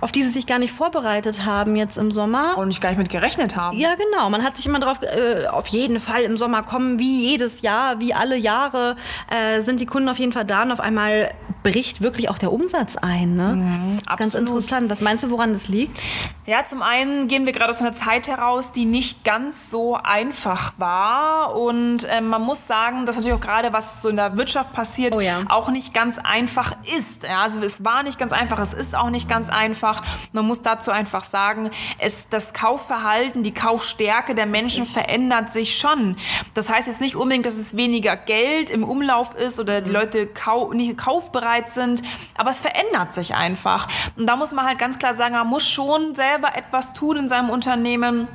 auf 0.01 0.13
die 0.13 0.23
sie 0.23 0.31
sich 0.31 0.47
gar 0.47 0.61
nicht 0.61 0.73
vorbereitet 0.73 1.45
haben 1.45 1.75
jetzt 1.75 1.99
im 1.99 2.13
Sommer. 2.13 2.57
Und 2.57 2.69
nicht 2.69 2.81
gar 2.81 2.91
nicht 2.91 2.99
mit 2.99 3.09
gerechnet 3.09 3.57
haben. 3.57 3.77
Ja, 3.77 3.97
genau. 3.97 4.31
Man 4.31 4.45
hat 4.45 4.57
sich 4.57 4.67
immer 4.67 4.79
darauf, 4.79 5.03
äh, 5.03 5.49
auf 5.49 5.67
jeden 5.67 5.99
Fall 5.99 6.23
im 6.23 6.37
Sommer 6.37 6.63
kommen, 6.63 7.01
wie 7.01 7.29
jedes 7.29 7.63
Jahr, 7.63 7.99
wie 7.99 8.15
alle 8.15 8.37
Jahre, 8.37 8.95
äh, 9.33 9.63
sind 9.63 9.81
die 9.81 9.87
Kunden 9.87 10.09
auf 10.09 10.21
jeden 10.21 10.31
Fall 10.31 10.45
da 10.45 10.63
und 10.63 10.71
auf 10.71 10.81
einmal 10.81 11.33
bricht 11.65 12.03
wirklich 12.03 12.29
auch 12.29 12.39
der 12.39 12.53
Umsatz 12.53 12.97
ein. 12.97 13.35
Ne? 13.35 13.57
Mhm, 13.57 13.99
ganz 14.17 14.35
interessant. 14.35 14.91
Was 14.91 15.01
meinst 15.01 15.25
du, 15.25 15.31
woran 15.31 15.53
das 15.53 15.67
liegt? 15.67 15.99
Ja, 16.47 16.65
zum 16.65 16.83
einen 16.83 17.27
gehen 17.27 17.47
wir 17.47 17.53
gerade 17.53 17.64
aus 17.71 17.81
einer 17.81 17.95
Zeit 17.95 18.29
heraus, 18.29 18.73
die 18.73 18.85
nicht 18.85 19.25
ganz 19.25 19.71
so 19.71 19.97
einfach 19.97 20.75
war. 20.79 21.57
Und 21.57 22.05
äh, 22.05 22.21
man 22.21 22.43
muss 22.43 22.67
sagen, 22.67 23.07
dass 23.07 23.17
natürlich 23.17 23.37
auch 23.37 23.41
gerade, 23.41 23.73
was 23.73 24.03
so 24.03 24.09
in 24.09 24.17
der 24.17 24.37
Wirtschaft 24.37 24.73
passiert, 24.73 25.17
oh 25.17 25.21
ja. 25.21 25.43
auch 25.49 25.71
nicht 25.71 25.95
ganz 25.95 26.19
einfach 26.19 26.77
ist. 26.97 27.25
Ja, 27.25 27.43
also 27.43 27.61
es 27.61 27.85
war 27.85 28.03
nicht 28.03 28.19
ganz 28.19 28.33
einfach, 28.33 28.59
es 28.59 28.75
ist 28.75 28.95
auch 28.95 29.11
nicht 29.11 29.29
ganz 29.29 29.49
einfach. 29.49 30.03
Man 30.33 30.47
muss 30.47 30.63
dazu 30.63 30.91
einfach 30.91 31.25
sagen, 31.25 31.71
es, 31.99 32.29
das 32.29 32.53
Kaufverhalten, 32.53 33.43
die 33.43 33.55
Kaufstärke 33.55 34.35
der 34.35 34.47
Menschen 34.47 34.87
verändert 34.87 35.53
sich 35.53 35.79
schon. 35.79 36.17
Das 36.55 36.69
heißt 36.69 36.89
jetzt 36.89 37.01
nicht 37.01 37.17
unbedingt, 37.17 37.47
dass 37.47 37.57
es 37.57 37.77
weniger 37.77 38.17
Geld 38.17 38.71
im 38.71 38.85
Umlauf 38.85 39.35
ist 39.35 39.61
oder 39.61 39.81
die 39.81 39.91
mhm. 39.91 39.97
Leute 39.97 40.27
kau 40.27 40.73
nicht 40.73 40.97
kaufbereit 40.97 41.71
sind, 41.71 42.03
aber 42.37 42.51
es 42.51 42.61
verändert 42.61 43.15
sich 43.15 43.35
einfach. 43.35 43.89
Und 44.17 44.27
da 44.27 44.37
muss 44.37 44.53
man 44.53 44.67
halt 44.67 44.79
ganz 44.79 44.99
klar 44.99 45.15
sagen, 45.15 45.35
man 45.35 45.47
muss 45.47 45.67
schon 45.67 46.15
selber 46.15 46.57
etwas 46.57 46.93
tun 46.93 47.17
in 47.17 47.29
seinem 47.29 47.51
Unternehmen 47.55 48.27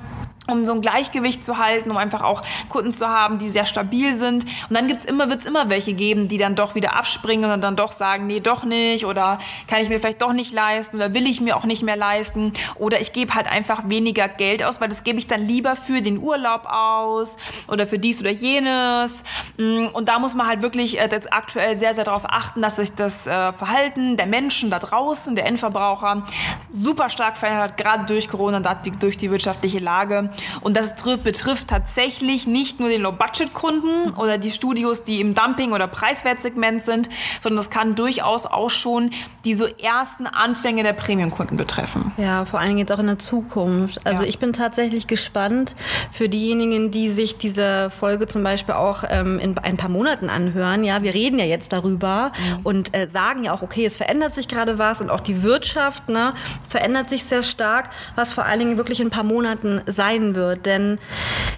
um 0.52 0.66
so 0.66 0.74
ein 0.74 0.82
Gleichgewicht 0.82 1.44
zu 1.44 1.58
halten, 1.58 1.92
um 1.92 1.98
einfach 1.98 2.22
auch 2.22 2.44
Kunden 2.70 2.94
zu 2.94 3.08
haben, 3.08 3.38
die 3.38 3.50
sehr 3.50 3.66
stabil 3.66 4.14
sind. 4.14 4.44
Und 4.44 4.76
dann 4.76 4.88
gibt's 4.88 5.06
immer, 5.06 5.30
wird's 5.30 5.46
immer 5.46 5.70
welche 5.70 5.94
geben, 5.94 6.28
die 6.28 6.38
dann 6.38 6.56
doch 6.56 6.76
wieder 6.76 6.96
abspringen 6.96 7.52
und 7.52 7.62
dann 7.62 7.76
doch 7.76 7.92
sagen, 7.92 8.28
nee, 8.28 8.40
doch 8.40 8.64
nicht 8.64 9.06
oder 9.06 9.40
kann 9.68 9.82
ich 9.82 9.90
mir 9.90 10.00
vielleicht 10.00 10.22
doch 10.22 10.34
nicht 10.34 10.54
leisten 10.54 10.98
oder 10.98 11.14
will 11.14 11.28
ich 11.28 11.42
mir 11.42 11.56
auch 11.56 11.66
nicht 11.66 11.84
mehr 11.84 11.96
leisten 11.96 12.54
oder 12.76 13.00
ich 13.00 13.14
gebe 13.14 13.34
halt 13.34 13.48
einfach 13.48 13.88
weniger 13.88 14.28
Geld 14.28 14.64
aus, 14.64 14.82
weil 14.82 14.90
das 14.90 15.04
gebe 15.04 15.20
ich 15.20 15.28
dann 15.28 15.46
lieber 15.46 15.76
für 15.76 16.02
den 16.02 16.20
Urlaub 16.20 16.66
aus 16.66 17.38
oder 17.68 17.88
für 17.88 18.00
dies 18.00 18.22
oder 18.22 18.32
jenes. 18.32 19.24
Mm, 19.58 19.88
und 19.94 20.10
da 20.10 20.20
muss 20.20 20.36
man 20.36 20.48
halt 20.48 20.62
wirklich 20.62 21.00
äh, 21.00 21.10
jetzt 21.12 21.32
aktuell 21.34 21.78
sehr, 21.78 21.94
sehr 21.94 22.04
darauf 22.04 22.24
achten, 22.26 22.62
dass 22.62 22.78
sich 22.78 22.96
das 22.96 23.28
äh, 23.28 23.54
Verhalten 23.54 24.18
der 24.18 24.28
Menschen 24.28 24.70
da 24.70 24.80
draußen, 24.80 25.36
der 25.36 25.46
Endverbraucher, 25.46 26.24
super 26.72 27.10
stark 27.10 27.38
verändert, 27.38 27.78
gerade 27.78 28.06
durch 28.06 28.30
Corona 28.30 28.58
und 28.58 28.68
durch 29.02 29.18
die 29.18 29.32
wirtschaftliche 29.32 29.80
Lage. 29.80 30.30
Und 30.62 30.76
das 30.78 30.96
betrifft 31.24 31.68
tatsächlich 31.68 32.48
nicht 32.48 32.80
nur 32.80 32.90
den 32.90 33.02
Low-Budget-Kunden 33.02 34.12
oder 34.18 34.38
die 34.38 34.52
Studios, 34.52 35.04
die 35.04 35.22
im 35.22 35.34
Dumping- 35.34 35.72
oder 35.74 35.88
Preiswertsegment 35.88 36.84
sind, 36.84 37.10
sondern 37.42 37.58
das 37.58 37.70
kann 37.70 37.96
durchaus 37.96 38.46
auch 38.46 38.70
schon 38.70 39.12
die 39.46 39.54
so 39.54 39.66
ersten 39.66 40.28
Anfänge 40.28 40.84
der 40.84 40.94
Premium-Kunden 40.94 41.58
betreffen. 41.58 42.12
Ja, 42.18 42.46
vor 42.46 42.60
allen 42.60 42.70
Dingen 42.70 42.80
jetzt 42.80 42.92
auch 42.92 43.00
in 43.00 43.08
der 43.08 43.20
Zukunft. 43.20 44.06
Also 44.06 44.24
Ja. 44.24 44.30
ich 44.30 44.40
bin 44.40 44.54
tatsächlich 44.54 45.08
gespannt 45.08 45.76
für 46.12 46.30
diejenigen, 46.30 46.92
die 46.92 47.10
sich 47.10 47.38
diese 47.38 47.90
Folge 47.90 48.28
zum 48.28 48.44
Beispiel 48.44 48.76
auch 48.76 49.04
ähm, 49.08 49.40
in 49.40 49.58
ein 49.58 49.78
paar 49.78 49.90
Monaten 49.90 50.30
anhören. 50.30 50.84
Ja, 50.84 51.02
wir 51.04 51.14
reden 51.14 51.40
ja 51.40 51.46
jetzt 51.46 51.72
darüber 51.72 52.32
und 52.64 52.96
äh, 52.96 53.08
sagen 53.10 53.44
ja 53.46 53.54
auch, 53.54 53.62
okay, 53.62 53.86
es 53.86 53.98
verändert 53.98 54.34
sich 54.34 54.48
gerade 54.48 54.78
was 54.78 55.02
und 55.02 55.10
auch 55.10 55.20
die 55.20 55.44
Wirtschaft 55.44 56.10
ne, 56.10 56.34
verändert 56.68 57.10
sich 57.10 57.24
sehr 57.24 57.44
stark, 57.44 57.90
was 58.16 58.34
vor 58.34 58.46
allen 58.46 58.60
Dingen 58.60 58.78
wirklich 58.78 59.00
in 59.00 59.08
ein 59.08 59.12
paar 59.12 59.24
Monaten 59.24 59.82
sein 59.86 60.19
wird. 60.36 60.66
Denn 60.66 61.00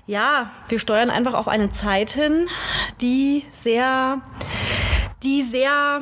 ja, 0.05 0.49
wir 0.69 0.79
steuern 0.79 1.09
einfach 1.09 1.33
auf 1.33 1.47
eine 1.47 1.71
Zeit 1.71 2.11
hin, 2.11 2.47
die 3.01 3.45
sehr, 3.53 4.21
die 5.23 5.43
sehr 5.43 6.01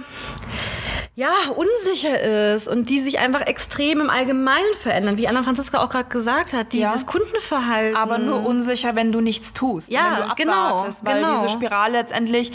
ja, 1.20 1.34
unsicher 1.54 2.54
ist 2.56 2.70
und 2.70 2.89
die 2.89 3.01
sich 3.01 3.20
einfach 3.20 3.42
extrem 3.42 4.00
im 4.00 4.10
Allgemeinen 4.10 4.74
verändern, 4.82 5.18
wie 5.18 5.28
Anna 5.28 5.44
Franziska 5.44 5.84
auch 5.84 5.89
gerade 5.89 6.08
gesagt 6.08 6.54
hat, 6.54 6.72
dieses 6.72 7.01
Ja. 7.01 7.08
Kundenverhalten. 7.08 7.98
Aber 7.98 8.18
nur 8.20 8.46
unsicher, 8.46 8.96
wenn 8.96 9.12
du 9.12 9.20
nichts 9.20 9.51
tust. 9.51 9.92
Ja, 9.92 10.20
wenn 10.22 10.30
du 10.30 10.36
genau, 10.36 10.88
weil 11.04 11.20
genau. 11.20 11.34
diese 11.34 11.50
Spirale 11.50 11.98
letztendlich, 11.98 12.54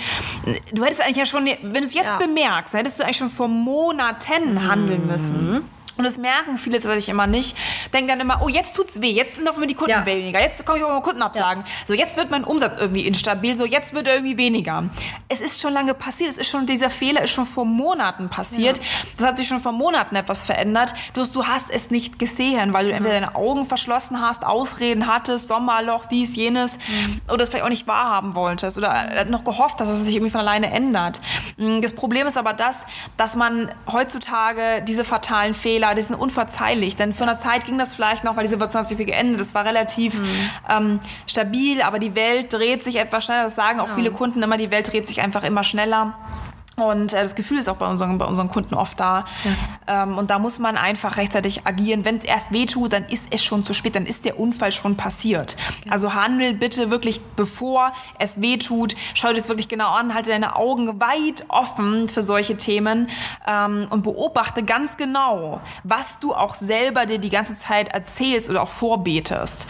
du 0.73 0.82
hättest 0.82 1.02
eigentlich 1.02 1.18
ja 1.18 1.26
schon, 1.26 1.44
wenn 1.44 1.75
du 1.75 1.80
es 1.80 1.92
jetzt 1.92 2.12
Ja. 2.12 2.16
bemerkst, 2.16 2.73
hättest 2.73 2.99
du 2.99 3.04
eigentlich 3.04 3.18
schon 3.18 3.28
vor 3.28 3.49
Monaten 3.49 4.66
handeln 4.66 5.06
müssen. 5.06 5.68
Und 5.96 6.04
das 6.04 6.18
merken 6.18 6.56
viele 6.56 6.76
tatsächlich 6.78 7.08
immer 7.08 7.26
nicht. 7.26 7.56
Denken 7.92 8.08
dann 8.08 8.20
immer, 8.20 8.40
oh, 8.42 8.48
jetzt 8.48 8.74
tut's 8.74 9.00
weh, 9.00 9.10
jetzt 9.12 9.36
sind 9.36 9.48
auf 9.48 9.54
einmal 9.54 9.68
die 9.68 9.74
Kunden 9.74 9.90
Ja. 9.92 10.04
weniger, 10.06 10.40
jetzt 10.40 10.64
komme 10.66 10.78
ich 10.78 10.84
auch 10.84 10.88
mal 10.90 11.00
Kunden 11.02 11.22
absagen. 11.22 11.64
So, 11.86 11.94
jetzt 11.94 12.16
wird 12.16 12.30
mein 12.30 12.44
Umsatz 12.44 12.76
irgendwie 12.76 13.06
instabil, 13.06 13.54
so, 13.54 13.64
jetzt 13.64 13.94
wird 13.94 14.06
er 14.08 14.14
irgendwie 14.14 14.36
weniger. 14.36 14.84
Es 15.28 15.40
ist 15.40 15.60
schon 15.60 15.72
lange 15.72 15.94
passiert, 15.94 16.30
es 16.30 16.38
ist 16.38 16.50
schon, 16.50 16.66
dieser 16.66 16.90
Fehler 16.90 17.22
ist 17.22 17.30
schon 17.30 17.44
vor 17.44 17.64
Monaten 17.64 18.28
passiert. 18.28 18.80
Das 19.16 19.26
hat 19.26 19.36
sich 19.36 19.46
schon 19.48 19.60
vor 19.60 19.72
Monaten 19.72 20.16
etwas 20.16 20.44
verändert. 20.44 20.94
Du, 21.12 21.20
hast- 21.20 21.34
du 21.34 21.46
hast 21.46 21.70
es 21.70 21.90
nicht 21.90 22.18
gesehen, 22.18 22.72
weil 22.72 22.86
du 22.86 22.92
entweder 22.92 23.14
deine 23.20 23.34
Augen 23.36 23.64
verschlossen 23.66 24.20
hast, 24.20 24.44
Ausreden 24.44 25.06
hattest, 25.06 25.48
Sommerloch, 25.48 26.06
dies, 26.06 26.34
jenes, 26.36 26.78
oder 27.32 27.42
es 27.42 27.50
vielleicht 27.50 27.64
auch 27.64 27.68
nicht 27.68 27.86
wahrhaben 27.86 28.34
wolltest 28.34 28.78
oder 28.78 29.24
noch 29.26 29.44
gehofft, 29.44 29.78
dass 29.80 29.88
es 29.88 30.00
sich 30.04 30.14
irgendwie 30.16 30.30
von 30.32 30.40
alleine 30.40 30.70
ändert. 30.72 31.20
Mm, 31.56 31.80
Das 31.80 31.92
Problem 31.94 32.26
ist 32.26 32.36
aber 32.36 32.52
das, 32.52 32.86
dass 33.16 33.36
man 33.36 33.70
heutzutage 33.90 34.82
diese 34.82 35.04
fatalen 35.04 35.54
Fehler, 35.54 35.83
die 35.92 36.00
sind 36.00 36.14
unverzeihlich, 36.14 36.96
denn 36.96 37.12
für 37.12 37.24
eine 37.24 37.38
Zeit 37.38 37.66
ging 37.66 37.76
das 37.76 37.94
vielleicht 37.94 38.24
noch, 38.24 38.36
weil 38.36 38.44
die 38.44 38.50
Situation 38.50 38.80
hat 38.80 38.88
sich 38.88 38.96
viel 38.96 39.06
geändert, 39.06 39.40
das 39.40 39.54
war 39.54 39.66
relativ 39.66 40.20
ähm, 40.70 41.00
stabil, 41.26 41.82
aber 41.82 41.98
die 41.98 42.14
Welt 42.14 42.52
dreht 42.52 42.82
sich 42.82 42.96
etwas 42.96 43.26
schneller, 43.26 43.44
das 43.44 43.54
sagen 43.56 43.80
auch 43.80 43.90
viele 43.90 44.10
Kunden 44.10 44.42
immer, 44.42 44.56
die 44.56 44.70
Welt 44.70 44.90
dreht 44.90 45.08
sich 45.08 45.20
einfach 45.20 45.42
immer 45.42 45.64
schneller. 45.64 46.14
Und 46.76 47.12
äh, 47.12 47.22
das 47.22 47.34
Gefühl 47.34 47.58
ist 47.58 47.68
auch 47.68 47.76
bei 47.76 47.86
unseren, 47.86 48.18
bei 48.18 48.24
unseren 48.24 48.48
Kunden 48.48 48.74
oft 48.74 48.98
da. 48.98 49.24
Ähm, 49.86 50.16
und 50.18 50.30
da 50.30 50.38
muss 50.38 50.58
man 50.58 50.76
einfach 50.76 51.16
rechtzeitig 51.16 51.66
agieren. 51.66 52.04
Wenn 52.04 52.16
es 52.16 52.24
erst 52.24 52.52
wehtut, 52.52 52.92
dann 52.92 53.04
ist 53.06 53.28
es 53.30 53.44
schon 53.44 53.64
zu 53.64 53.74
spät, 53.74 53.94
dann 53.94 54.06
ist 54.06 54.24
der 54.24 54.38
Unfall 54.38 54.72
schon 54.72 54.96
passiert. 54.96 55.56
Also 55.90 56.14
handel 56.14 56.54
bitte 56.54 56.90
wirklich, 56.90 57.20
bevor 57.36 57.92
es 58.18 58.40
wehtut. 58.40 58.94
Schau 59.14 59.28
dir 59.28 59.34
das 59.34 59.48
wirklich 59.48 59.68
genau 59.68 59.90
an, 59.90 60.14
halte 60.14 60.30
deine 60.30 60.56
Augen 60.56 61.00
weit 61.00 61.44
offen 61.48 62.08
für 62.08 62.22
solche 62.22 62.56
Themen 62.56 63.08
ähm, 63.46 63.86
und 63.90 64.02
beobachte 64.02 64.62
ganz 64.62 64.96
genau, 64.96 65.60
was 65.82 66.20
du 66.20 66.34
auch 66.34 66.54
selber 66.54 67.06
dir 67.06 67.18
die 67.18 67.30
ganze 67.30 67.54
Zeit 67.54 67.88
erzählst 67.88 68.50
oder 68.50 68.62
auch 68.62 68.68
vorbetest. 68.68 69.66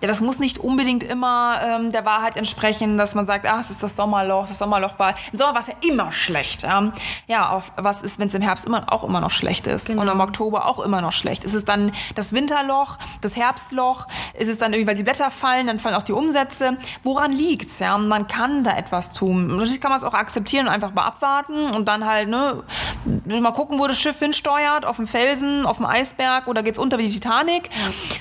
Ja, 0.00 0.08
das 0.08 0.20
muss 0.20 0.38
nicht 0.38 0.58
unbedingt 0.58 1.02
immer 1.02 1.60
ähm, 1.62 1.92
der 1.92 2.04
Wahrheit 2.04 2.36
entsprechen, 2.36 2.98
dass 2.98 3.14
man 3.14 3.26
sagt, 3.26 3.46
ah, 3.46 3.58
es 3.60 3.70
ist 3.70 3.82
das 3.82 3.96
Sommerloch, 3.96 4.46
das 4.46 4.58
Sommerloch 4.58 4.98
war, 4.98 5.14
im 5.32 5.36
Sommer 5.36 5.54
war 5.54 5.60
es 5.60 5.66
ja 5.66 5.74
immer 5.90 6.12
schlecht. 6.12 6.64
Ähm, 6.64 6.92
ja, 7.26 7.50
auf, 7.50 7.72
was 7.76 8.02
ist, 8.02 8.18
wenn 8.18 8.28
es 8.28 8.34
im 8.34 8.42
Herbst 8.42 8.66
immer, 8.66 8.84
auch 8.92 9.02
immer 9.02 9.20
noch 9.20 9.32
schlecht 9.32 9.57
ist 9.66 9.90
und 9.90 10.06
im 10.06 10.20
Oktober 10.20 10.66
auch 10.66 10.80
immer 10.80 11.00
noch 11.00 11.12
schlecht? 11.12 11.44
Ist 11.44 11.54
es 11.54 11.64
dann 11.64 11.92
das 12.14 12.32
Winterloch, 12.32 12.98
das 13.20 13.36
Herbstloch? 13.36 14.06
Ist 14.38 14.48
es 14.48 14.58
dann 14.58 14.72
irgendwie, 14.72 14.88
weil 14.88 14.96
die 14.96 15.02
Blätter 15.02 15.30
fallen, 15.30 15.66
dann 15.66 15.78
fallen 15.78 15.94
auch 15.94 16.02
die 16.02 16.12
Umsätze? 16.12 16.76
Woran 17.02 17.32
liegt's? 17.32 17.78
Ja, 17.78 17.94
Und 17.94 18.08
man 18.08 18.26
kann 18.28 18.64
da 18.64 18.76
etwas 18.76 19.12
tun. 19.12 19.48
Natürlich 19.48 19.80
kann 19.80 19.90
man 19.90 19.98
es 19.98 20.04
auch 20.04 20.14
akzeptieren 20.14 20.66
und 20.66 20.72
einfach 20.72 20.92
mal 20.94 21.02
abwarten 21.02 21.70
und 21.70 21.88
dann 21.88 22.04
halt, 22.06 22.28
ne, 22.28 22.62
mal 23.26 23.52
gucken, 23.52 23.78
wo 23.78 23.86
das 23.86 23.98
Schiff 23.98 24.18
hinsteuert, 24.18 24.84
auf 24.84 24.96
dem 24.96 25.06
Felsen, 25.06 25.66
auf 25.66 25.78
dem 25.78 25.86
Eisberg 25.86 26.46
oder 26.46 26.62
geht's 26.62 26.78
unter 26.78 26.98
wie 26.98 27.08
die 27.08 27.14
Titanic? 27.14 27.70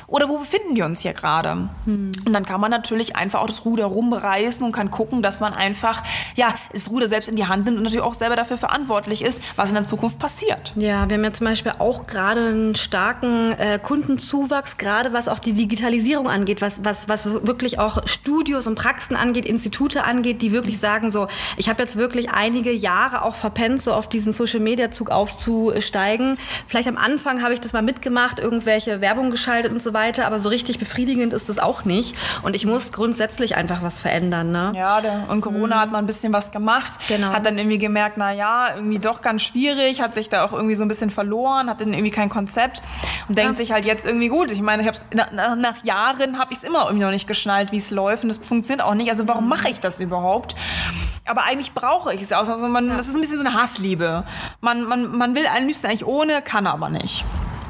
Oder 0.08 0.30
wo 0.30 0.38
befinden 0.38 0.76
wir 0.76 0.86
uns 0.86 1.02
hier 1.02 1.14
gerade? 1.14 1.70
Und 1.86 2.34
dann 2.34 2.46
kann 2.46 2.62
man 2.62 2.72
natürlich 2.72 3.16
einfach 3.16 3.42
auch 3.42 3.48
das 3.48 3.66
Ruder 3.66 3.86
rumreißen 3.86 4.64
und 4.64 4.72
kann 4.72 4.92
gucken, 4.92 5.22
dass 5.22 5.40
man 5.40 5.54
einfach, 5.54 6.04
ja, 6.36 6.54
das 6.72 6.90
Ruder 6.90 7.08
selbst 7.08 7.30
in 7.30 7.36
die 7.36 7.46
Hand 7.46 7.66
nimmt 7.66 7.78
und 7.78 7.84
natürlich 7.84 8.06
auch 8.06 8.14
selber 8.14 8.36
dafür 8.36 8.58
verantwortlich 8.58 9.22
ist, 9.22 9.42
was 9.56 9.70
in 9.70 9.76
der 9.76 9.86
Zukunft 9.86 10.20
passiert. 10.20 10.74
Ja, 10.76 11.08
wir 11.10 11.16
haben 11.18 11.24
ja 11.24 11.27
zum 11.34 11.46
Beispiel 11.46 11.74
auch 11.80 12.08
gerade 12.08 12.48
einen 12.48 12.76
starken 12.76 13.52
äh, 13.54 13.80
Kundenzuwachs, 13.82 14.78
gerade 14.78 15.14
was 15.14 15.28
auch 15.28 15.40
die 15.40 15.54
Digitalisierung 15.54 16.30
angeht, 16.30 16.62
was, 16.62 16.84
was, 16.84 17.08
was 17.10 17.26
wirklich 17.26 17.80
auch 17.80 18.06
Studios 18.08 18.68
und 18.68 18.76
Praxen 18.76 19.16
angeht, 19.16 19.46
Institute 19.46 20.04
angeht, 20.04 20.42
die 20.42 20.52
wirklich 20.52 20.80
sagen 20.80 21.12
so, 21.12 21.28
ich 21.58 21.70
habe 21.70 21.82
jetzt 21.82 21.98
wirklich 21.98 22.30
einige 22.32 22.72
Jahre 22.72 23.24
auch 23.24 23.36
verpennt, 23.36 23.82
so 23.82 23.94
auf 23.94 24.08
diesen 24.08 24.32
Social-Media-Zug 24.32 25.10
aufzusteigen. 25.10 26.38
Vielleicht 26.68 26.88
am 26.88 26.98
Anfang 26.98 27.42
habe 27.44 27.54
ich 27.54 27.62
das 27.62 27.74
mal 27.74 27.82
mitgemacht, 27.82 28.40
irgendwelche 28.40 29.02
Werbung 29.02 29.32
geschaltet 29.32 29.72
und 29.72 29.82
so 29.82 29.94
weiter, 29.94 30.26
aber 30.26 30.40
so 30.40 30.50
richtig 30.50 30.80
befriedigend 30.80 31.34
ist 31.34 31.50
das 31.50 31.60
auch 31.60 31.86
nicht. 31.86 32.16
Und 32.44 32.56
ich 32.56 32.66
muss 32.66 32.92
grundsätzlich 32.92 33.56
einfach 33.56 33.82
was 33.82 34.00
verändern. 34.00 34.52
Ne? 34.52 34.74
Ja, 34.76 35.02
und 35.30 35.42
Corona 35.42 35.80
hat 35.80 35.92
mal 35.92 36.00
ein 36.00 36.06
bisschen 36.06 36.34
was 36.34 36.52
gemacht. 36.52 37.00
Genau. 37.08 37.30
Hat 37.30 37.46
dann 37.46 37.58
irgendwie 37.58 37.78
gemerkt, 37.78 38.18
na 38.18 38.32
ja, 38.32 38.76
irgendwie 38.76 39.00
doch 39.00 39.22
ganz 39.22 39.44
schwierig, 39.44 40.02
hat 40.02 40.16
sich 40.16 40.30
da 40.30 40.44
auch 40.44 40.54
irgendwie 40.54 40.76
so 40.76 40.84
ein 40.84 40.88
bisschen 40.88 41.10
verloren, 41.18 41.68
hat 41.68 41.82
dann 41.82 41.94
irgendwie 41.94 42.12
kein 42.12 42.30
Konzept 42.30 42.84
und 43.28 43.36
denkt 43.40 43.58
sich 43.58 43.72
halt 43.72 43.86
jetzt 43.86 44.06
irgendwie 44.06 44.28
gut. 44.28 44.52
Ich 44.52 44.62
meine, 44.62 44.84
ich 44.84 44.88
hab's, 44.88 45.04
nach, 45.12 45.56
nach, 45.56 45.84
Jahren 45.84 46.38
habe 46.38 46.54
ich 46.54 46.60
es 46.60 46.64
immer 46.64 46.86
irgendwie 46.86 47.06
noch 47.06 47.12
nicht 47.12 47.26
geschnallt, 47.26 47.72
wie 47.72 47.78
es 47.78 47.90
läuft 47.90 48.24
und 48.24 48.30
es 48.30 48.38
funktioniert 48.38 48.86
auch 48.86 48.94
nicht. 48.94 49.10
Also 49.10 49.28
warum 49.28 49.50
mache 49.50 49.68
ich 49.70 49.80
das 49.80 50.00
überhaupt? 50.00 50.56
Aber 51.26 51.44
eigentlich 51.44 51.74
brauche 51.74 52.14
ich 52.14 52.22
es 52.22 52.32
auch. 52.32 52.48
Also 52.48 52.68
man, 52.68 52.90
Das 52.90 53.08
ist 53.08 53.16
ein 53.16 53.22
bisschen 53.22 53.40
so 53.40 53.46
eine 53.46 53.60
Hassliebe. 53.60 54.26
Man, 54.62 54.84
man, 54.84 55.18
man 55.18 55.34
will 55.34 55.48
am 55.48 55.66
liebsten 55.66 55.88
eigentlich 55.88 56.06
ohne, 56.06 56.44
kann 56.44 56.68
aber 56.68 56.90
nicht. 56.90 57.26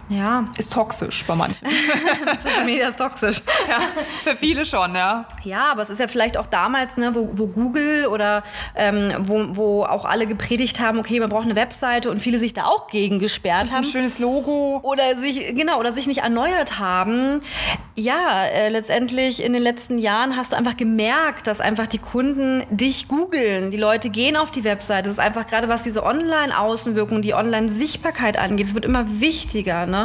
Ja, 0.09 0.47
Ist 0.57 0.71
toxisch 0.71 1.25
bei 1.25 1.35
manchen. 1.35 1.67
Social 2.39 2.63
Media 2.63 2.87
ist 2.87 2.97
toxisch. 2.97 3.41
ja, 3.69 3.81
für 4.23 4.37
viele 4.37 4.65
schon, 4.65 4.95
ja. 4.95 5.25
Ja, 5.43 5.65
aber 5.71 5.81
es 5.81 5.89
ist 5.89 5.99
ja 5.99 6.07
vielleicht 6.07 6.37
auch 6.37 6.47
damals, 6.47 6.95
ne, 6.95 7.13
wo, 7.13 7.29
wo 7.33 7.47
Google 7.47 8.07
oder 8.07 8.43
ähm, 8.75 9.11
wo, 9.19 9.47
wo 9.49 9.83
auch 9.83 10.05
alle 10.05 10.25
gepredigt 10.25 10.79
haben, 10.79 10.97
okay, 10.99 11.19
man 11.19 11.29
braucht 11.29 11.43
eine 11.43 11.57
Webseite 11.57 12.09
und 12.09 12.21
viele 12.21 12.39
sich 12.39 12.53
da 12.53 12.65
auch 12.65 12.87
gegen 12.87 13.19
gesperrt 13.19 13.71
haben. 13.71 13.79
Ein 13.79 13.83
schönes 13.83 14.17
Logo. 14.17 14.79
Oder 14.83 15.17
sich, 15.17 15.53
genau, 15.55 15.77
oder 15.77 15.91
sich 15.91 16.07
nicht 16.07 16.21
erneuert 16.21 16.79
haben. 16.79 17.41
Ja, 17.95 18.45
äh, 18.45 18.69
letztendlich 18.69 19.43
in 19.43 19.51
den 19.51 19.61
letzten 19.61 19.97
Jahren 19.97 20.37
hast 20.37 20.53
du 20.53 20.55
einfach 20.55 20.77
gemerkt, 20.77 21.47
dass 21.47 21.59
einfach 21.59 21.87
die 21.87 21.99
Kunden 21.99 22.63
dich 22.69 23.09
googeln. 23.09 23.71
Die 23.71 23.77
Leute 23.77 24.09
gehen 24.09 24.37
auf 24.37 24.51
die 24.51 24.63
Webseite. 24.63 25.09
Das 25.09 25.17
ist 25.17 25.23
einfach 25.23 25.47
gerade, 25.47 25.67
was 25.67 25.83
diese 25.83 26.03
Online-Außenwirkung, 26.03 27.21
die 27.21 27.33
Online-Sichtbarkeit 27.33 28.37
angeht, 28.37 28.67
es 28.67 28.73
wird 28.73 28.85
immer 28.85 29.19
wichtiger. 29.19 29.85
Ne? 29.85 29.96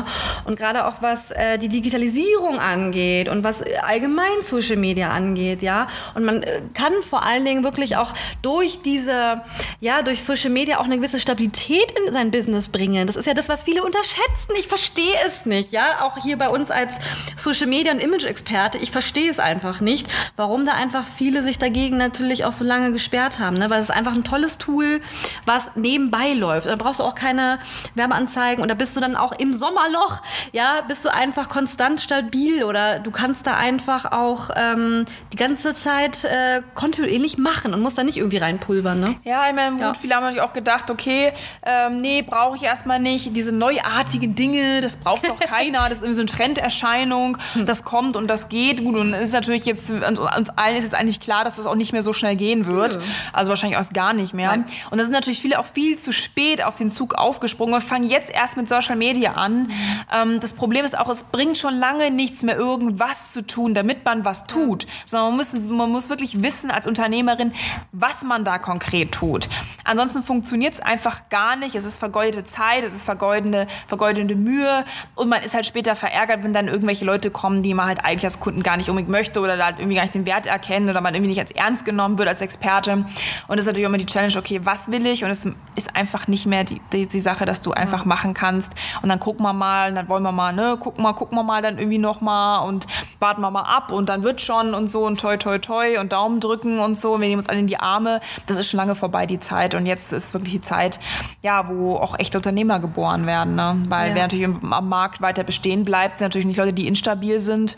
Und 0.44 0.58
gerade 0.58 0.86
auch 0.86 0.96
was 1.00 1.30
äh, 1.30 1.58
die 1.58 1.68
Digitalisierung 1.68 2.58
angeht 2.58 3.28
und 3.28 3.44
was 3.44 3.62
allgemein 3.82 4.42
Social 4.42 4.76
Media 4.76 5.10
angeht, 5.10 5.62
ja. 5.62 5.88
Und 6.14 6.24
man 6.24 6.42
äh, 6.42 6.62
kann 6.74 6.92
vor 7.02 7.22
allen 7.24 7.44
Dingen 7.44 7.64
wirklich 7.64 7.96
auch 7.96 8.12
durch 8.42 8.80
diese, 8.82 9.42
ja, 9.80 10.02
durch 10.02 10.24
Social 10.24 10.50
Media 10.50 10.78
auch 10.78 10.84
eine 10.84 10.96
gewisse 10.96 11.18
Stabilität 11.20 11.92
in 11.92 12.12
sein 12.12 12.30
Business 12.30 12.68
bringen. 12.68 13.06
Das 13.06 13.16
ist 13.16 13.26
ja 13.26 13.34
das, 13.34 13.48
was 13.48 13.62
viele 13.62 13.82
unterschätzen. 13.82 14.52
Ich 14.58 14.68
verstehe 14.68 15.16
es 15.26 15.46
nicht, 15.46 15.72
ja. 15.72 16.02
Auch 16.02 16.16
hier 16.22 16.38
bei 16.38 16.48
uns 16.48 16.70
als 16.70 16.94
Social 17.36 17.66
Media 17.66 17.92
und 17.92 18.02
Image-Experte, 18.02 18.78
ich 18.78 18.90
verstehe 18.90 19.30
es 19.30 19.38
einfach 19.38 19.80
nicht, 19.80 20.06
warum 20.36 20.64
da 20.66 20.72
einfach 20.72 21.04
viele 21.04 21.42
sich 21.42 21.58
dagegen 21.58 21.96
natürlich 21.96 22.44
auch 22.44 22.52
so 22.52 22.64
lange 22.64 22.92
gesperrt 22.92 23.38
haben, 23.38 23.58
ne? 23.58 23.70
Weil 23.70 23.80
es 23.82 23.90
ist 23.90 23.96
einfach 23.96 24.14
ein 24.14 24.24
tolles 24.24 24.58
Tool, 24.58 25.00
was 25.46 25.70
nebenbei 25.74 26.32
läuft. 26.34 26.66
Da 26.66 26.76
brauchst 26.76 27.00
du 27.00 27.04
auch 27.04 27.14
keine 27.14 27.58
Werbeanzeigen 27.94 28.62
und 28.62 28.68
da 28.68 28.74
bist 28.74 28.96
du 28.96 29.00
dann 29.00 29.16
auch 29.16 29.32
im 29.32 29.54
Sommerloch, 29.90 30.18
ja, 30.52 30.82
bist 30.86 31.04
du 31.04 31.12
einfach 31.12 31.48
konstant 31.48 32.00
stabil 32.00 32.62
oder 32.64 32.98
du 32.98 33.10
kannst 33.10 33.46
da 33.46 33.56
einfach 33.56 34.12
auch 34.12 34.50
ähm, 34.54 35.04
die 35.32 35.36
ganze 35.36 35.74
Zeit 35.74 36.24
äh, 36.24 36.62
kontinuierlich 36.74 37.38
machen 37.38 37.74
und 37.74 37.80
musst 37.80 37.98
da 37.98 38.04
nicht 38.04 38.16
irgendwie 38.18 38.36
reinpulvern, 38.38 39.00
ne? 39.00 39.14
Ja, 39.24 39.46
ich 39.48 39.54
meine, 39.54 39.72
gut, 39.72 39.80
Ja. 39.80 39.94
viele 39.94 40.14
haben 40.14 40.22
natürlich 40.24 40.42
auch 40.42 40.52
gedacht, 40.52 40.90
okay, 40.90 41.32
ähm, 41.64 42.00
nee, 42.00 42.22
brauche 42.22 42.56
ich 42.56 42.62
erstmal 42.62 42.98
nicht. 43.00 43.34
Diese 43.36 43.52
neuartigen 43.52 44.34
Dinge, 44.34 44.80
das 44.80 44.96
braucht 44.96 45.28
doch 45.28 45.40
keiner. 45.40 45.88
Das 45.88 45.98
ist 45.98 46.02
irgendwie 46.04 46.16
so 46.16 46.22
eine 46.22 46.30
Trenderscheinung. 46.30 47.38
Das 47.64 47.82
kommt 47.84 48.16
und 48.16 48.28
das 48.28 48.48
geht. 48.48 48.84
Gut, 48.84 48.96
und 48.96 49.14
es 49.14 49.28
ist 49.28 49.34
natürlich 49.34 49.64
jetzt, 49.64 49.90
uns 49.90 50.50
allen 50.50 50.76
ist 50.76 50.84
jetzt 50.84 50.94
eigentlich 50.94 51.20
klar, 51.20 51.44
dass 51.44 51.56
das 51.56 51.66
auch 51.66 51.74
nicht 51.74 51.92
mehr 51.92 52.02
so 52.02 52.12
schnell 52.12 52.36
gehen 52.36 52.66
wird. 52.66 52.98
Also 53.32 53.50
wahrscheinlich 53.50 53.78
auch 53.78 53.90
gar 53.92 54.12
nicht 54.12 54.34
mehr. 54.34 54.48
Nein. 54.50 54.64
Und 54.90 54.98
da 54.98 55.04
sind 55.04 55.12
natürlich 55.12 55.40
viele 55.40 55.58
auch 55.58 55.66
viel 55.66 55.98
zu 55.98 56.12
spät 56.12 56.62
auf 56.62 56.76
den 56.76 56.90
Zug 56.90 57.14
aufgesprungen 57.14 57.74
und 57.74 57.80
fangen 57.82 58.04
jetzt 58.08 58.30
erst 58.30 58.56
mit 58.56 58.68
Social 58.68 58.96
Media 58.96 59.32
an. 59.32 59.71
Ähm, 60.12 60.40
das 60.40 60.52
Problem 60.52 60.84
ist 60.84 60.98
auch, 60.98 61.08
es 61.08 61.24
bringt 61.24 61.58
schon 61.58 61.74
lange 61.76 62.10
nichts 62.10 62.42
mehr, 62.42 62.56
irgendwas 62.56 63.32
zu 63.32 63.46
tun, 63.46 63.74
damit 63.74 64.04
man 64.04 64.24
was 64.24 64.44
tut. 64.44 64.86
Sondern 65.04 65.30
man 65.30 65.36
muss, 65.36 65.52
man 65.52 65.90
muss 65.90 66.10
wirklich 66.10 66.42
wissen 66.42 66.70
als 66.70 66.86
Unternehmerin, 66.86 67.52
was 67.92 68.22
man 68.22 68.44
da 68.44 68.58
konkret 68.58 69.12
tut. 69.12 69.48
Ansonsten 69.84 70.22
funktioniert 70.22 70.74
es 70.74 70.80
einfach 70.80 71.28
gar 71.28 71.56
nicht. 71.56 71.74
Es 71.74 71.84
ist 71.84 71.98
vergeudete 71.98 72.44
Zeit, 72.44 72.84
es 72.84 72.92
ist 72.92 73.04
vergeudende, 73.04 73.66
vergeudende 73.86 74.34
Mühe 74.34 74.84
und 75.14 75.28
man 75.28 75.42
ist 75.42 75.54
halt 75.54 75.66
später 75.66 75.96
verärgert, 75.96 76.42
wenn 76.42 76.52
dann 76.52 76.68
irgendwelche 76.68 77.04
Leute 77.04 77.30
kommen, 77.30 77.62
die 77.62 77.74
man 77.74 77.86
halt 77.86 78.04
eigentlich 78.04 78.24
als 78.24 78.40
Kunden 78.40 78.62
gar 78.62 78.76
nicht 78.76 78.88
unbedingt 78.88 79.10
möchte 79.10 79.40
oder 79.40 79.56
da 79.56 79.66
halt 79.66 79.78
irgendwie 79.78 79.96
gar 79.96 80.02
nicht 80.02 80.14
den 80.14 80.26
Wert 80.26 80.46
erkennen 80.46 80.88
oder 80.88 81.00
man 81.00 81.14
irgendwie 81.14 81.30
nicht 81.30 81.40
als 81.40 81.50
ernst 81.50 81.84
genommen 81.84 82.18
wird 82.18 82.28
als 82.28 82.40
Experte. 82.40 82.92
Und 82.92 83.06
das 83.48 83.60
ist 83.60 83.66
natürlich 83.66 83.86
immer 83.86 83.98
die 83.98 84.06
Challenge, 84.06 84.36
okay, 84.36 84.60
was 84.64 84.90
will 84.90 85.06
ich? 85.06 85.24
Und 85.24 85.30
es 85.30 85.46
ist 85.76 85.96
einfach 85.96 86.28
nicht 86.28 86.46
mehr 86.46 86.64
die, 86.64 86.80
die, 86.92 87.06
die 87.06 87.20
Sache, 87.20 87.44
dass 87.44 87.62
du 87.62 87.72
einfach 87.72 88.04
machen 88.04 88.34
kannst 88.34 88.72
und 89.02 89.08
dann 89.08 89.20
gucken 89.20 89.44
wir 89.44 89.52
mal, 89.52 89.61
und 89.88 89.94
dann 89.94 90.08
wollen 90.08 90.22
wir 90.22 90.32
mal, 90.32 90.52
ne, 90.52 90.76
gucken 90.78 91.02
wir, 91.04 91.12
gucken 91.14 91.36
wir 91.38 91.42
mal 91.42 91.62
dann 91.62 91.78
irgendwie 91.78 91.98
nochmal 91.98 92.66
und 92.66 92.86
warten 93.18 93.40
wir 93.40 93.50
mal 93.50 93.62
ab 93.62 93.92
und 93.92 94.08
dann 94.08 94.22
wird 94.22 94.40
schon 94.40 94.74
und 94.74 94.88
so 94.88 95.06
und 95.06 95.20
toi, 95.20 95.36
toi, 95.36 95.58
toi 95.58 95.98
und 96.00 96.12
Daumen 96.12 96.40
drücken 96.40 96.78
und 96.78 96.96
so. 96.96 97.14
Und 97.14 97.20
wir 97.20 97.28
nehmen 97.28 97.40
uns 97.40 97.48
alle 97.48 97.60
in 97.60 97.66
die 97.66 97.78
Arme. 97.78 98.20
Das 98.46 98.58
ist 98.58 98.68
schon 98.70 98.78
lange 98.78 98.94
vorbei, 98.94 99.26
die 99.26 99.40
Zeit. 99.40 99.74
Und 99.74 99.86
jetzt 99.86 100.12
ist 100.12 100.34
wirklich 100.34 100.52
die 100.54 100.60
Zeit, 100.60 101.00
ja, 101.42 101.68
wo 101.68 101.96
auch 101.96 102.18
echte 102.18 102.38
Unternehmer 102.38 102.80
geboren 102.80 103.26
werden. 103.26 103.54
Ne? 103.54 103.84
Weil 103.88 104.10
Ja. 104.10 104.14
wer 104.16 104.22
natürlich 104.24 104.46
am 104.46 104.88
Markt 104.88 105.20
weiter 105.22 105.44
bestehen 105.44 105.84
bleibt, 105.84 106.18
sind 106.18 106.26
natürlich 106.26 106.46
nicht 106.46 106.56
Leute, 106.58 106.72
die 106.72 106.86
instabil 106.88 107.38
sind 107.38 107.76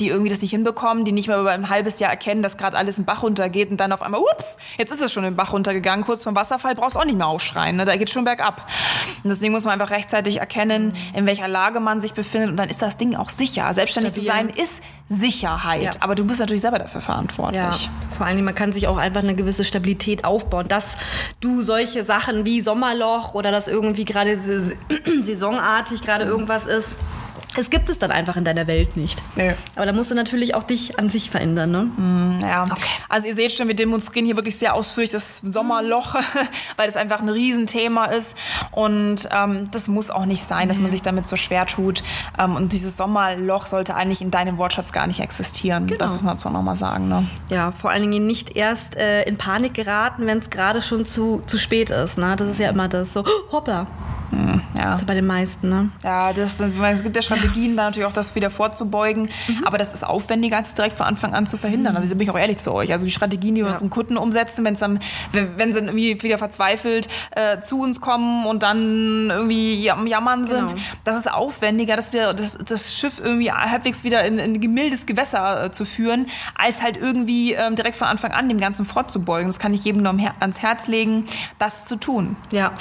die 0.00 0.08
irgendwie 0.08 0.28
das 0.30 0.40
nicht 0.42 0.50
hinbekommen, 0.50 1.04
die 1.04 1.12
nicht 1.12 1.28
mehr 1.28 1.38
über 1.40 1.52
ein 1.52 1.68
halbes 1.70 1.98
Jahr 1.98 2.10
erkennen, 2.10 2.42
dass 2.42 2.56
gerade 2.56 2.76
alles 2.76 2.98
in 2.98 3.02
den 3.02 3.06
Bach 3.06 3.22
runtergeht 3.22 3.70
und 3.70 3.78
dann 3.78 3.92
auf 3.92 4.02
einmal, 4.02 4.20
ups, 4.20 4.56
jetzt 4.78 4.92
ist 4.92 5.00
es 5.02 5.12
schon 5.12 5.24
in 5.24 5.30
den 5.32 5.36
Bach 5.36 5.52
runtergegangen, 5.52 6.04
kurz 6.04 6.24
vom 6.24 6.34
Wasserfall 6.36 6.74
brauchst 6.74 6.96
du 6.96 7.00
auch 7.00 7.04
nicht 7.04 7.16
mehr 7.18 7.26
aufschreien, 7.28 7.76
ne? 7.76 7.84
da 7.84 7.96
geht 7.96 8.10
schon 8.10 8.24
bergab. 8.24 8.66
Und 9.24 9.30
deswegen 9.30 9.52
muss 9.52 9.64
man 9.64 9.72
einfach 9.80 9.90
rechtzeitig 9.94 10.38
erkennen, 10.38 10.94
in 11.14 11.26
welcher 11.26 11.48
Lage 11.48 11.80
man 11.80 12.00
sich 12.00 12.12
befindet 12.14 12.50
und 12.50 12.56
dann 12.56 12.68
ist 12.68 12.82
das 12.82 12.96
Ding 12.96 13.14
auch 13.16 13.28
sicher. 13.30 13.72
Selbstständig 13.72 14.12
zu 14.12 14.20
sein 14.22 14.46
Stabil. 14.48 14.62
ist 14.62 14.82
Sicherheit, 15.08 15.82
Ja. 15.82 15.90
aber 16.00 16.14
du 16.16 16.24
bist 16.24 16.40
natürlich 16.40 16.62
selber 16.62 16.78
dafür 16.80 17.00
verantwortlich. 17.00 17.56
Ja, 17.62 17.70
vor 18.16 18.26
allen 18.26 18.36
Dingen, 18.36 18.44
man 18.44 18.54
kann 18.56 18.72
sich 18.72 18.88
auch 18.88 18.96
einfach 18.96 19.20
eine 19.22 19.34
gewisse 19.36 19.64
Stabilität 19.64 20.24
aufbauen, 20.24 20.66
dass 20.68 20.96
du 21.40 21.62
solche 21.62 22.04
Sachen 22.04 22.44
wie 22.44 22.60
Sommerloch 22.60 23.32
oder 23.34 23.50
dass 23.52 23.68
irgendwie 23.68 24.04
gerade 24.04 24.36
sais- 24.36 24.76
saisonartig 25.22 26.02
gerade 26.02 26.24
irgendwas 26.24 26.66
ist, 26.66 26.96
es 27.58 27.70
gibt 27.70 27.88
es 27.88 27.98
dann 27.98 28.10
einfach 28.10 28.36
in 28.36 28.44
deiner 28.44 28.66
Welt 28.66 28.96
nicht. 28.96 29.22
Nee. 29.36 29.54
Aber 29.74 29.86
da 29.86 29.92
musst 29.92 30.10
du 30.10 30.14
natürlich 30.14 30.54
auch 30.54 30.62
dich 30.62 30.98
an 30.98 31.08
sich 31.08 31.30
verändern, 31.30 31.70
ne? 31.70 32.38
Ja. 32.42 32.66
Also 33.08 33.26
ihr 33.26 33.34
seht 33.34 33.52
schon, 33.52 33.68
wir 33.68 33.74
demonstrieren 33.74 34.26
hier 34.26 34.36
wirklich 34.36 34.56
sehr 34.56 34.74
ausführlich 34.74 35.10
das 35.10 35.38
Sommerloch, 35.38 36.14
weil 36.76 36.86
das 36.86 36.96
einfach 36.96 37.20
ein 37.20 37.28
Riesenthema 37.28 38.06
ist. 38.06 38.36
Und 38.70 39.28
ähm, 39.32 39.70
das 39.70 39.88
muss 39.88 40.10
auch 40.10 40.26
nicht 40.26 40.42
sein, 40.42 40.68
dass 40.68 40.78
man 40.78 40.90
sich 40.90 41.02
damit 41.02 41.26
so 41.26 41.36
schwer 41.36 41.66
tut. 41.66 42.02
Ähm, 42.38 42.56
und 42.56 42.72
dieses 42.72 42.96
Sommerloch 42.96 43.66
sollte 43.66 43.94
eigentlich 43.94 44.20
in 44.20 44.30
deinem 44.30 44.58
Wortschatz 44.58 44.92
gar 44.92 45.06
nicht 45.06 45.20
existieren. 45.20 45.92
Das 45.98 46.12
muss 46.12 46.22
man 46.22 46.34
jetzt 46.34 46.46
auch 46.46 46.52
nochmal 46.52 46.76
sagen. 46.76 47.08
Ne? 47.08 47.26
Ja, 47.50 47.72
vor 47.72 47.90
allen 47.90 48.10
Dingen 48.10 48.26
nicht 48.26 48.56
erst 48.56 48.96
äh, 48.96 49.22
in 49.22 49.38
Panik 49.38 49.74
geraten, 49.74 50.26
wenn 50.26 50.38
es 50.38 50.50
gerade 50.50 50.82
schon 50.82 51.06
zu, 51.06 51.42
zu 51.46 51.58
spät 51.58 51.90
ist. 51.90 52.18
Ne? 52.18 52.34
Das 52.36 52.48
ist 52.48 52.60
ja 52.60 52.70
immer 52.70 52.88
das 52.88 53.12
so, 53.12 53.24
hoppla. 53.52 53.86
Ja. 54.76 54.92
Das 54.92 55.00
ist 55.00 55.06
bei 55.06 55.14
den 55.14 55.26
meisten, 55.26 55.68
ne? 55.68 55.90
Ja, 56.04 56.32
das 56.32 56.58
sind, 56.58 56.74
es 56.82 57.02
gibt 57.02 57.16
ja 57.16 57.22
Strategien, 57.22 57.76
da 57.76 57.84
natürlich 57.84 58.06
auch 58.06 58.12
das 58.12 58.34
wieder 58.34 58.50
vorzubeugen, 58.50 59.28
aber 59.64 59.78
das 59.78 59.92
ist 59.92 60.04
aufwendiger, 60.04 60.56
als 60.58 60.74
direkt 60.74 60.96
von 60.96 61.06
Anfang 61.06 61.34
an 61.34 61.46
zu 61.46 61.56
verhindern. 61.56 61.96
Also 61.96 62.08
da 62.08 62.14
bin 62.14 62.22
ich 62.26 62.30
auch 62.30 62.38
ehrlich 62.38 62.58
zu 62.58 62.72
euch. 62.72 62.92
Also 62.92 63.06
die 63.06 63.12
Strategien, 63.12 63.54
die 63.54 63.62
wir 63.62 63.68
uns 63.70 63.82
im 63.82 63.90
Kunden 63.90 64.16
umsetzen, 64.16 64.64
wenn's 64.64 64.80
dann, 64.80 64.98
wenn, 65.32 65.58
wenn 65.58 65.72
sie 65.72 65.80
dann 65.80 65.88
irgendwie 65.88 66.22
wieder 66.22 66.38
verzweifelt 66.38 67.08
äh, 67.32 67.58
zu 67.60 67.80
uns 67.80 68.00
kommen 68.00 68.46
und 68.46 68.62
dann 68.62 69.30
irgendwie 69.30 69.90
am 69.90 70.06
Jammern 70.06 70.44
sind, 70.44 70.56
Genau. 70.72 70.82
das 71.04 71.18
ist 71.18 71.32
aufwendiger, 71.32 71.96
dass 71.96 72.12
wir 72.12 72.32
das, 72.34 72.58
das 72.58 72.94
Schiff 72.96 73.20
irgendwie 73.22 73.52
halbwegs 73.52 74.04
wieder 74.04 74.24
in, 74.24 74.38
in 74.38 74.54
ein 74.62 74.70
mildes 74.72 75.06
Gewässer 75.06 75.64
äh, 75.64 75.70
zu 75.70 75.84
führen, 75.84 76.26
als 76.54 76.82
halt 76.82 76.96
irgendwie 76.96 77.52
ähm, 77.52 77.76
direkt 77.76 77.96
von 77.96 78.08
Anfang 78.08 78.32
an 78.32 78.48
dem 78.48 78.58
Ganzen 78.58 78.84
vorzubeugen. 78.86 79.46
Das 79.48 79.58
kann 79.58 79.72
ich 79.74 79.84
jedem 79.84 80.02
nur 80.02 80.14
ans 80.40 80.62
Herz 80.62 80.88
legen, 80.88 81.24
das 81.58 81.84
zu 81.84 81.96
tun. 81.96 82.36
Ja. 82.52 82.72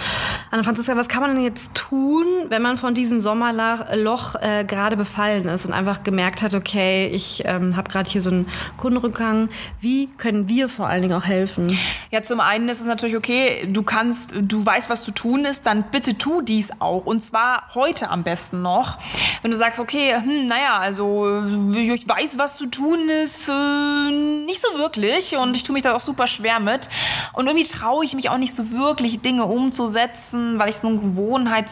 Anna 0.52 0.64
Franziska, 0.64 0.96
was 0.98 1.08
kann 1.10 1.22
man 1.22 1.36
denn 1.36 1.44
jetzt 1.44 1.74
tun, 1.74 1.85
wenn 1.92 2.62
man 2.62 2.78
von 2.78 2.94
diesem 2.94 3.22
Sommerloch 3.22 4.36
äh, 4.36 4.64
gerade 4.66 4.98
befallen 4.98 5.48
ist 5.48 5.66
und 5.66 5.74
einfach 5.74 6.04
gemerkt 6.04 6.42
hat, 6.42 6.54
okay, 6.54 7.08
ich 7.08 7.44
ähm, 7.46 7.76
habe 7.76 7.90
gerade 7.90 8.10
hier 8.10 8.22
so 8.22 8.30
einen 8.30 8.48
Kundenrückgang. 8.78 9.50
Wie 9.82 10.08
können 10.18 10.48
wir 10.50 10.70
vor 10.70 10.88
allen 10.88 11.02
Dingen 11.02 11.14
auch 11.14 11.26
helfen? 11.26 11.78
Ja, 12.12 12.22
zum 12.22 12.40
einen 12.40 12.70
ist 12.70 12.82
es 12.82 12.88
natürlich 12.88 13.16
okay, 13.16 13.68
du 13.72 13.84
kannst, 13.84 14.34
du 14.40 14.66
weißt, 14.66 14.90
was 14.90 15.04
zu 15.04 15.12
tun 15.12 15.46
ist, 15.46 15.66
dann 15.66 15.84
bitte 15.92 16.18
tu 16.18 16.42
dies 16.42 16.70
auch. 16.80 17.06
Und 17.06 17.24
zwar 17.24 17.74
heute 17.76 18.10
am 18.10 18.24
besten 18.24 18.62
noch. 18.62 18.98
Wenn 19.42 19.52
du 19.52 19.58
sagst, 19.58 19.80
okay, 19.80 20.16
hm, 20.16 20.48
naja, 20.48 20.80
also 20.80 21.44
ich 21.74 22.08
weiß, 22.08 22.38
was 22.38 22.58
zu 22.58 22.68
tun 22.68 23.10
ist, 23.24 23.50
äh, 23.50 24.46
nicht 24.46 24.62
so 24.62 24.78
wirklich. 24.78 25.38
Und 25.38 25.56
ich 25.56 25.64
tue 25.64 25.74
mich 25.74 25.84
da 25.84 25.96
auch 25.96 26.00
super 26.00 26.28
schwer 26.28 26.60
mit. 26.60 26.90
Und 27.34 27.48
irgendwie 27.48 27.66
traue 27.66 28.06
ich 28.06 28.14
mich 28.14 28.30
auch 28.30 28.38
nicht 28.38 28.54
so 28.54 28.72
wirklich, 28.72 29.22
Dinge 29.22 29.46
umzusetzen, 29.46 30.60
weil 30.60 30.70
ich 30.70 30.78
so 30.78 30.88
ein 30.88 31.00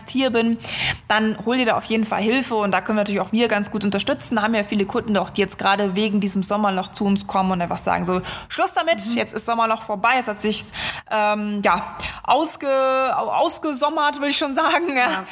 Gewohnheitstier 0.04 0.30
bin. 0.30 0.58
Dann 1.08 1.38
hol 1.46 1.58
dir 1.58 1.66
da 1.66 1.78
auf 1.78 1.86
jeden 1.86 2.06
Fall 2.06 2.22
Hilfe. 2.22 2.56
Und 2.56 2.72
da 2.72 2.82
können 2.82 2.98
wir 2.98 3.02
natürlich 3.02 3.22
auch 3.22 3.32
wir 3.32 3.48
ganz 3.48 3.72
gut 3.72 3.84
unterstützen. 3.84 4.36
Da 4.36 4.44
haben 4.44 4.56
ja 4.56 4.64
viele 4.64 4.86
Kunden 4.86 5.18
auch, 5.18 5.30
die 5.30 5.42
jetzt 5.42 5.58
gerade 5.58 5.96
wegen 5.96 6.20
diesem 6.20 6.44
Sommerloch 6.44 6.90
zu 6.90 7.06
uns 7.06 7.28
kommen 7.28 7.52
und 7.52 7.62
einfach 7.62 7.78
sagen, 7.78 8.06
so, 8.06 8.22
Schluss 8.50 8.74
damit, 8.74 9.02
jetzt 9.16 9.34
ist 9.34 9.46
Sommerloch 9.46 9.84
vorbei, 9.84 10.16
jetzt 10.18 10.28
hat 10.28 10.42
sich 10.42 10.66
ähm, 11.12 11.62
ja, 11.64 11.96
ausge, 12.24 12.68
ausgesommert, 13.16 14.22
will 14.22 14.30
ich 14.30 14.38
schon 14.38 14.56
sagen. 14.56 14.96
Ja. 14.96 15.26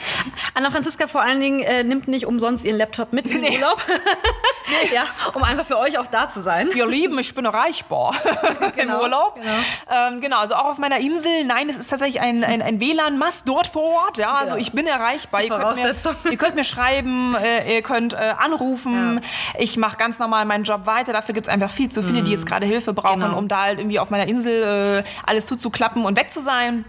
Anna 0.53 0.69
Franziska 0.69 1.07
vor 1.07 1.21
allen 1.21 1.39
Dingen 1.39 1.62
äh, 1.62 1.84
nimmt 1.84 2.07
nicht 2.07 2.25
umsonst 2.25 2.65
ihren 2.65 2.77
Laptop 2.77 3.13
mit 3.13 3.27
in 3.27 3.41
den 3.41 3.53
Urlaub. 3.55 3.81
ja, 4.93 5.03
um 5.34 5.43
einfach 5.43 5.65
für 5.65 5.77
euch 5.77 5.97
auch 5.97 6.07
da 6.07 6.29
zu 6.29 6.41
sein. 6.41 6.69
Ihr 6.75 6.88
Lieben, 6.88 7.17
ich 7.19 7.34
bin 7.36 7.45
erreichbar 7.45 8.15
Genau, 8.75 8.95
im 8.95 9.01
Urlaub. 9.01 9.36
genau. 9.36 9.53
Ähm, 9.91 10.21
genau, 10.21 10.39
also 10.39 10.55
auch 10.55 10.65
auf 10.65 10.77
meiner 10.77 10.99
Insel. 10.99 11.43
Nein, 11.45 11.69
es 11.69 11.77
ist 11.77 11.89
tatsächlich 11.89 12.21
ein, 12.21 12.43
ein, 12.43 12.62
ein 12.62 12.79
WLAN-Mast 12.79 13.47
dort 13.47 13.67
vor 13.67 13.84
Ort. 13.84 14.17
Ja, 14.17 14.34
also 14.36 14.55
ich 14.62 14.71
bin 14.71 14.88
erreichbar. 14.88 15.41
Ihr 15.43 15.50
könnt, 15.50 15.76
mir, 15.76 15.95
ihr 16.32 16.38
könnt 16.38 16.56
mir 16.56 16.63
schreiben, 16.63 17.36
äh, 17.36 17.76
ihr 17.76 17.82
könnt 17.82 18.13
äh, 18.13 18.17
anrufen. 18.38 19.19
Ich 19.58 19.78
mache 19.78 19.97
ganz 19.97 20.19
normal 20.19 20.45
meinen 20.45 20.63
Job 20.63 20.86
weiter. 20.86 21.13
Dafür 21.13 21.34
gibt 21.34 21.47
es 21.47 21.54
einfach 21.54 21.69
viel 21.69 21.89
zu 21.89 22.04
viele, 22.04 22.21
die 22.24 22.32
jetzt 22.32 22.45
gerade 22.45 22.65
Hilfe 22.65 22.93
brauchen, 22.93 23.21
Genau. 23.21 23.38
um 23.38 23.47
da 23.47 23.63
halt 23.63 23.80
irgendwie 23.80 24.00
auf 24.00 24.10
meiner 24.10 24.28
Insel 24.28 25.04
äh, 25.04 25.10
alles 25.26 25.45
zuzuklappen 25.45 26.06
und 26.06 26.17
weg 26.17 26.32
zu 26.32 26.39
sein. 26.39 26.86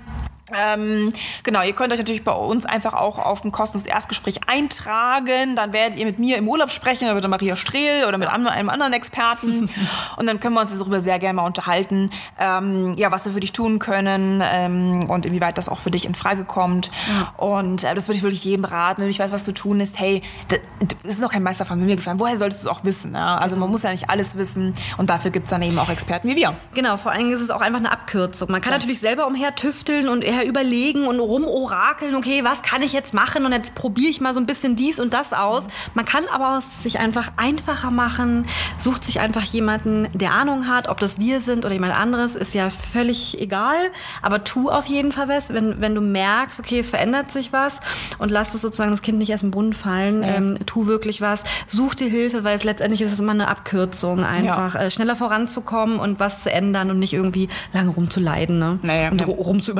Ähm, 0.57 1.13
genau, 1.43 1.63
ihr 1.63 1.73
könnt 1.73 1.93
euch 1.93 1.99
natürlich 1.99 2.25
bei 2.25 2.33
uns 2.33 2.67
einfach 2.67 2.95
auch 2.95 3.19
auf 3.19 3.45
ein 3.45 3.53
kostenloses 3.53 3.89
Erstgespräch 3.89 4.41
eintragen. 4.47 5.57
Dann 5.57 5.73
werdet 5.73 5.99
ihr 5.99 6.07
mit 6.07 6.19
mir 6.19 6.37
im 6.39 6.49
Urlaub 6.49 6.71
sprechen 6.71 7.05
oder 7.05 7.15
mit 7.15 7.25
der 7.25 7.31
Maria 7.31 7.57
Strehl 7.57 8.05
oder 8.07 8.19
mit 8.19 8.29
einem 8.29 8.69
anderen 8.69 8.93
Experten. 8.93 9.69
Und 10.17 10.27
dann 10.27 10.41
können 10.41 10.55
wir 10.55 10.61
uns 10.61 10.77
darüber 10.77 11.01
sehr 11.01 11.19
gerne 11.19 11.35
mal 11.35 11.47
unterhalten, 11.47 12.11
ähm, 12.39 12.93
ja, 12.97 13.11
was 13.11 13.25
wir 13.25 13.33
für 13.33 13.41
dich 13.41 13.53
tun 13.53 13.79
können 13.79 14.43
ähm, 14.45 15.09
und 15.09 15.27
inwieweit 15.27 15.59
das 15.59 15.69
auch 15.69 15.79
für 15.79 15.91
dich 15.91 16.05
in 16.05 16.15
Frage 16.15 16.45
kommt. 16.45 16.91
Und 17.37 17.85
äh, 17.85 17.95
das 17.95 18.09
würde 18.09 18.17
ich 18.17 18.23
wirklich 18.23 18.45
jedem 18.45 18.65
raten, 18.65 18.99
wenn 18.99 19.05
du 19.05 19.09
nicht 19.09 19.21
weißt, 19.21 19.33
was 19.33 19.45
zu 19.45 19.53
tun 19.53 19.81
ist. 19.81 19.99
Hey, 19.99 20.23
das 20.49 21.15
ist 21.15 21.21
noch 21.21 21.33
kein 21.33 21.43
Meister 21.43 21.65
von 21.65 21.85
mir 21.85 21.97
gefallen. 21.97 22.21
Woher 22.21 22.37
solltest 22.37 22.65
du 22.65 22.69
es 22.69 22.77
auch 22.77 22.85
wissen? 22.85 23.15
Ja? 23.15 23.37
Also 23.37 23.57
man 23.57 23.71
muss 23.71 23.83
ja 23.83 23.91
nicht 23.91 24.11
alles 24.11 24.37
wissen. 24.37 24.75
Und 24.97 25.11
dafür 25.11 25.31
gibt 25.31 25.45
es 25.45 25.51
dann 25.51 25.63
eben 25.63 25.79
auch 25.79 25.89
Experten 25.89 26.29
wie 26.29 26.37
wir. 26.37 26.57
Genau, 26.75 26.97
vor 26.97 27.13
allen 27.13 27.21
Dingen 27.21 27.33
ist 27.33 27.41
es 27.41 27.51
auch 27.51 27.61
einfach 27.61 27.81
eine 27.81 27.91
Abkürzung. 27.91 28.51
Man 28.51 28.61
kann 28.61 28.73
natürlich 28.73 29.01
selber 29.01 29.27
umhertüfteln 29.27 30.09
und 30.09 30.23
eher 30.23 30.42
überlegen 30.45 31.07
und 31.07 31.19
rumorakeln, 31.21 32.15
okay, 32.15 32.45
was 32.45 32.63
kann 32.63 32.83
ich 32.83 32.93
jetzt 32.93 33.15
machen 33.15 33.45
und 33.45 33.53
jetzt 33.53 33.75
probiere 33.75 34.11
ich 34.11 34.21
mal 34.21 34.35
so 34.35 34.41
ein 34.41 34.47
bisschen 34.47 34.77
dies 34.77 35.01
und 35.01 35.13
das 35.13 35.33
aus. 35.33 35.67
Man 35.95 36.05
kann 36.05 36.25
aber 36.33 36.59
es 36.59 36.83
sich 36.83 36.99
einfach 36.99 37.29
einfacher 37.37 37.91
machen, 37.91 38.47
sucht 38.79 39.05
sich 39.05 39.21
einfach 39.21 39.43
jemanden, 39.45 40.09
der 40.15 40.33
Ahnung 40.33 40.69
hat, 40.69 40.89
ob 40.89 41.01
das 41.01 41.19
wir 41.19 41.41
sind 41.41 41.65
oder 41.65 41.75
jemand 41.75 41.95
anderes, 41.99 42.37
ist 42.37 42.55
ja 42.55 42.71
völlig 42.71 43.41
egal, 43.41 43.77
aber 44.23 44.45
tu 44.45 44.71
auf 44.71 44.87
jeden 44.87 45.13
Fall 45.13 45.29
was, 45.29 45.53
wenn, 45.53 45.81
wenn 45.81 45.95
du 45.95 46.01
merkst, 46.01 46.61
okay, 46.61 46.79
es 46.79 46.91
verändert 46.91 47.31
sich 47.31 47.53
was 47.53 47.81
und 48.19 48.31
lass 48.31 48.55
es 48.55 48.63
sozusagen 48.63 48.91
das 48.91 49.03
Kind 49.03 49.19
nicht 49.19 49.31
erst 49.31 49.45
im 49.45 49.51
Brunnen 49.51 49.73
fallen, 49.73 50.23
ähm, 50.25 50.59
tu 50.67 50.87
wirklich 50.87 51.21
was, 51.21 51.45
such 51.67 51.95
dir 51.95 52.09
Hilfe, 52.09 52.45
weil 52.45 52.57
es 52.57 52.65
letztendlich 52.65 53.03
ist 53.03 53.13
es 53.13 53.21
immer 53.21 53.33
eine 53.33 53.49
Abkürzung, 53.49 54.25
einfach 54.25 54.75
äh, 54.75 54.91
schneller 54.91 55.17
voranzukommen 55.17 55.99
und 55.99 56.21
was 56.21 56.43
zu 56.43 56.51
ändern 56.53 56.91
und 56.91 56.99
nicht 56.99 57.13
irgendwie 57.13 57.49
lange 57.73 57.91
rumzuleiden 57.91 58.59
ne? 58.59 58.79
Nee, 58.83 59.09
und 59.09 59.17
nee. 59.17 59.25
ru- 59.25 59.37
rum 59.43 59.63
zu 59.63 59.71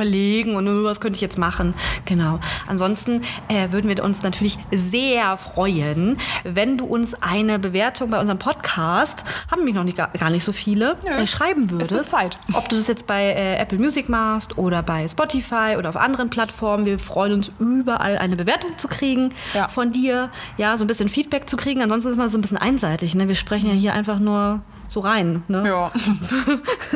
überlegen 0.53 0.67
und 0.69 0.83
was 0.83 0.99
könnte 0.99 1.15
ich 1.15 1.21
jetzt 1.21 1.37
machen. 1.37 1.73
Genau. 2.05 2.39
Ansonsten 2.67 3.21
äh, 3.47 3.71
würden 3.71 3.89
wir 3.89 4.03
uns 4.03 4.23
natürlich 4.23 4.57
sehr 4.71 5.37
freuen, 5.37 6.17
wenn 6.43 6.77
du 6.77 6.85
uns 6.85 7.15
eine 7.21 7.59
Bewertung 7.59 8.09
bei 8.09 8.19
unserem 8.19 8.39
Podcast, 8.39 9.23
haben 9.49 9.59
nämlich 9.59 9.75
noch 9.75 9.83
nicht, 9.83 9.97
gar, 9.97 10.29
nicht 10.29 10.43
so 10.43 10.51
viele, 10.51 10.97
äh, 11.05 11.25
schreiben 11.27 11.69
würdest. 11.69 11.91
wird 11.91 12.07
Zeit. 12.07 12.37
Ob 12.53 12.69
du 12.69 12.75
das 12.75 12.87
jetzt 12.87 13.07
bei 13.07 13.23
äh, 13.23 13.55
Apple 13.57 13.77
Music 13.77 14.09
machst 14.09 14.57
oder 14.57 14.83
bei 14.83 15.07
Spotify 15.07 15.75
oder 15.77 15.89
auf 15.89 15.97
anderen 15.97 16.29
Plattformen. 16.29 16.85
Wir 16.85 16.99
freuen 16.99 17.33
uns 17.33 17.51
überall 17.59 18.17
eine 18.17 18.35
Bewertung 18.35 18.77
zu 18.77 18.87
kriegen 18.87 19.33
Ja. 19.53 19.67
von 19.67 19.91
dir. 19.91 20.29
Ja, 20.57 20.77
so 20.77 20.83
ein 20.83 20.87
bisschen 20.87 21.09
Feedback 21.09 21.49
zu 21.49 21.57
kriegen. 21.57 21.81
Ansonsten 21.81 22.09
ist 22.09 22.13
es 22.13 22.17
mal 22.17 22.29
so 22.29 22.37
ein 22.37 22.41
bisschen 22.41 22.57
einseitig. 22.57 23.15
Ne? 23.15 23.27
Wir 23.27 23.35
sprechen 23.35 23.67
ja 23.69 23.73
hier 23.75 23.93
einfach 23.93 24.19
nur 24.19 24.61
so 24.93 24.99
rein. 25.01 25.43
Ne? 25.47 25.67
Ja. 25.67 25.91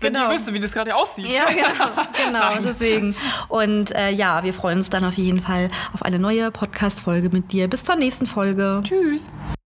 Wenn 0.00 0.12
Genau. 0.12 0.28
ihr 0.28 0.34
wüsste, 0.34 0.52
wie 0.54 0.60
das 0.60 0.72
gerade 0.72 0.94
aussieht. 0.94 1.32
Ja, 1.32 1.48
genau. 1.48 2.52
genau. 2.52 2.62
Deswegen. 2.68 3.14
Und 3.48 3.94
äh, 3.94 4.10
ja, 4.10 4.42
wir 4.44 4.54
freuen 4.54 4.78
uns 4.78 4.90
dann 4.90 5.04
auf 5.04 5.14
jeden 5.14 5.40
Fall 5.42 5.68
auf 5.92 6.02
eine 6.02 6.18
neue 6.18 6.50
Podcast-Folge 6.50 7.30
mit 7.30 7.50
dir. 7.52 7.68
Bis 7.68 7.82
zur 7.84 7.96
nächsten 7.96 8.26
Folge. 8.26 8.80
Tschüss. 8.84 9.32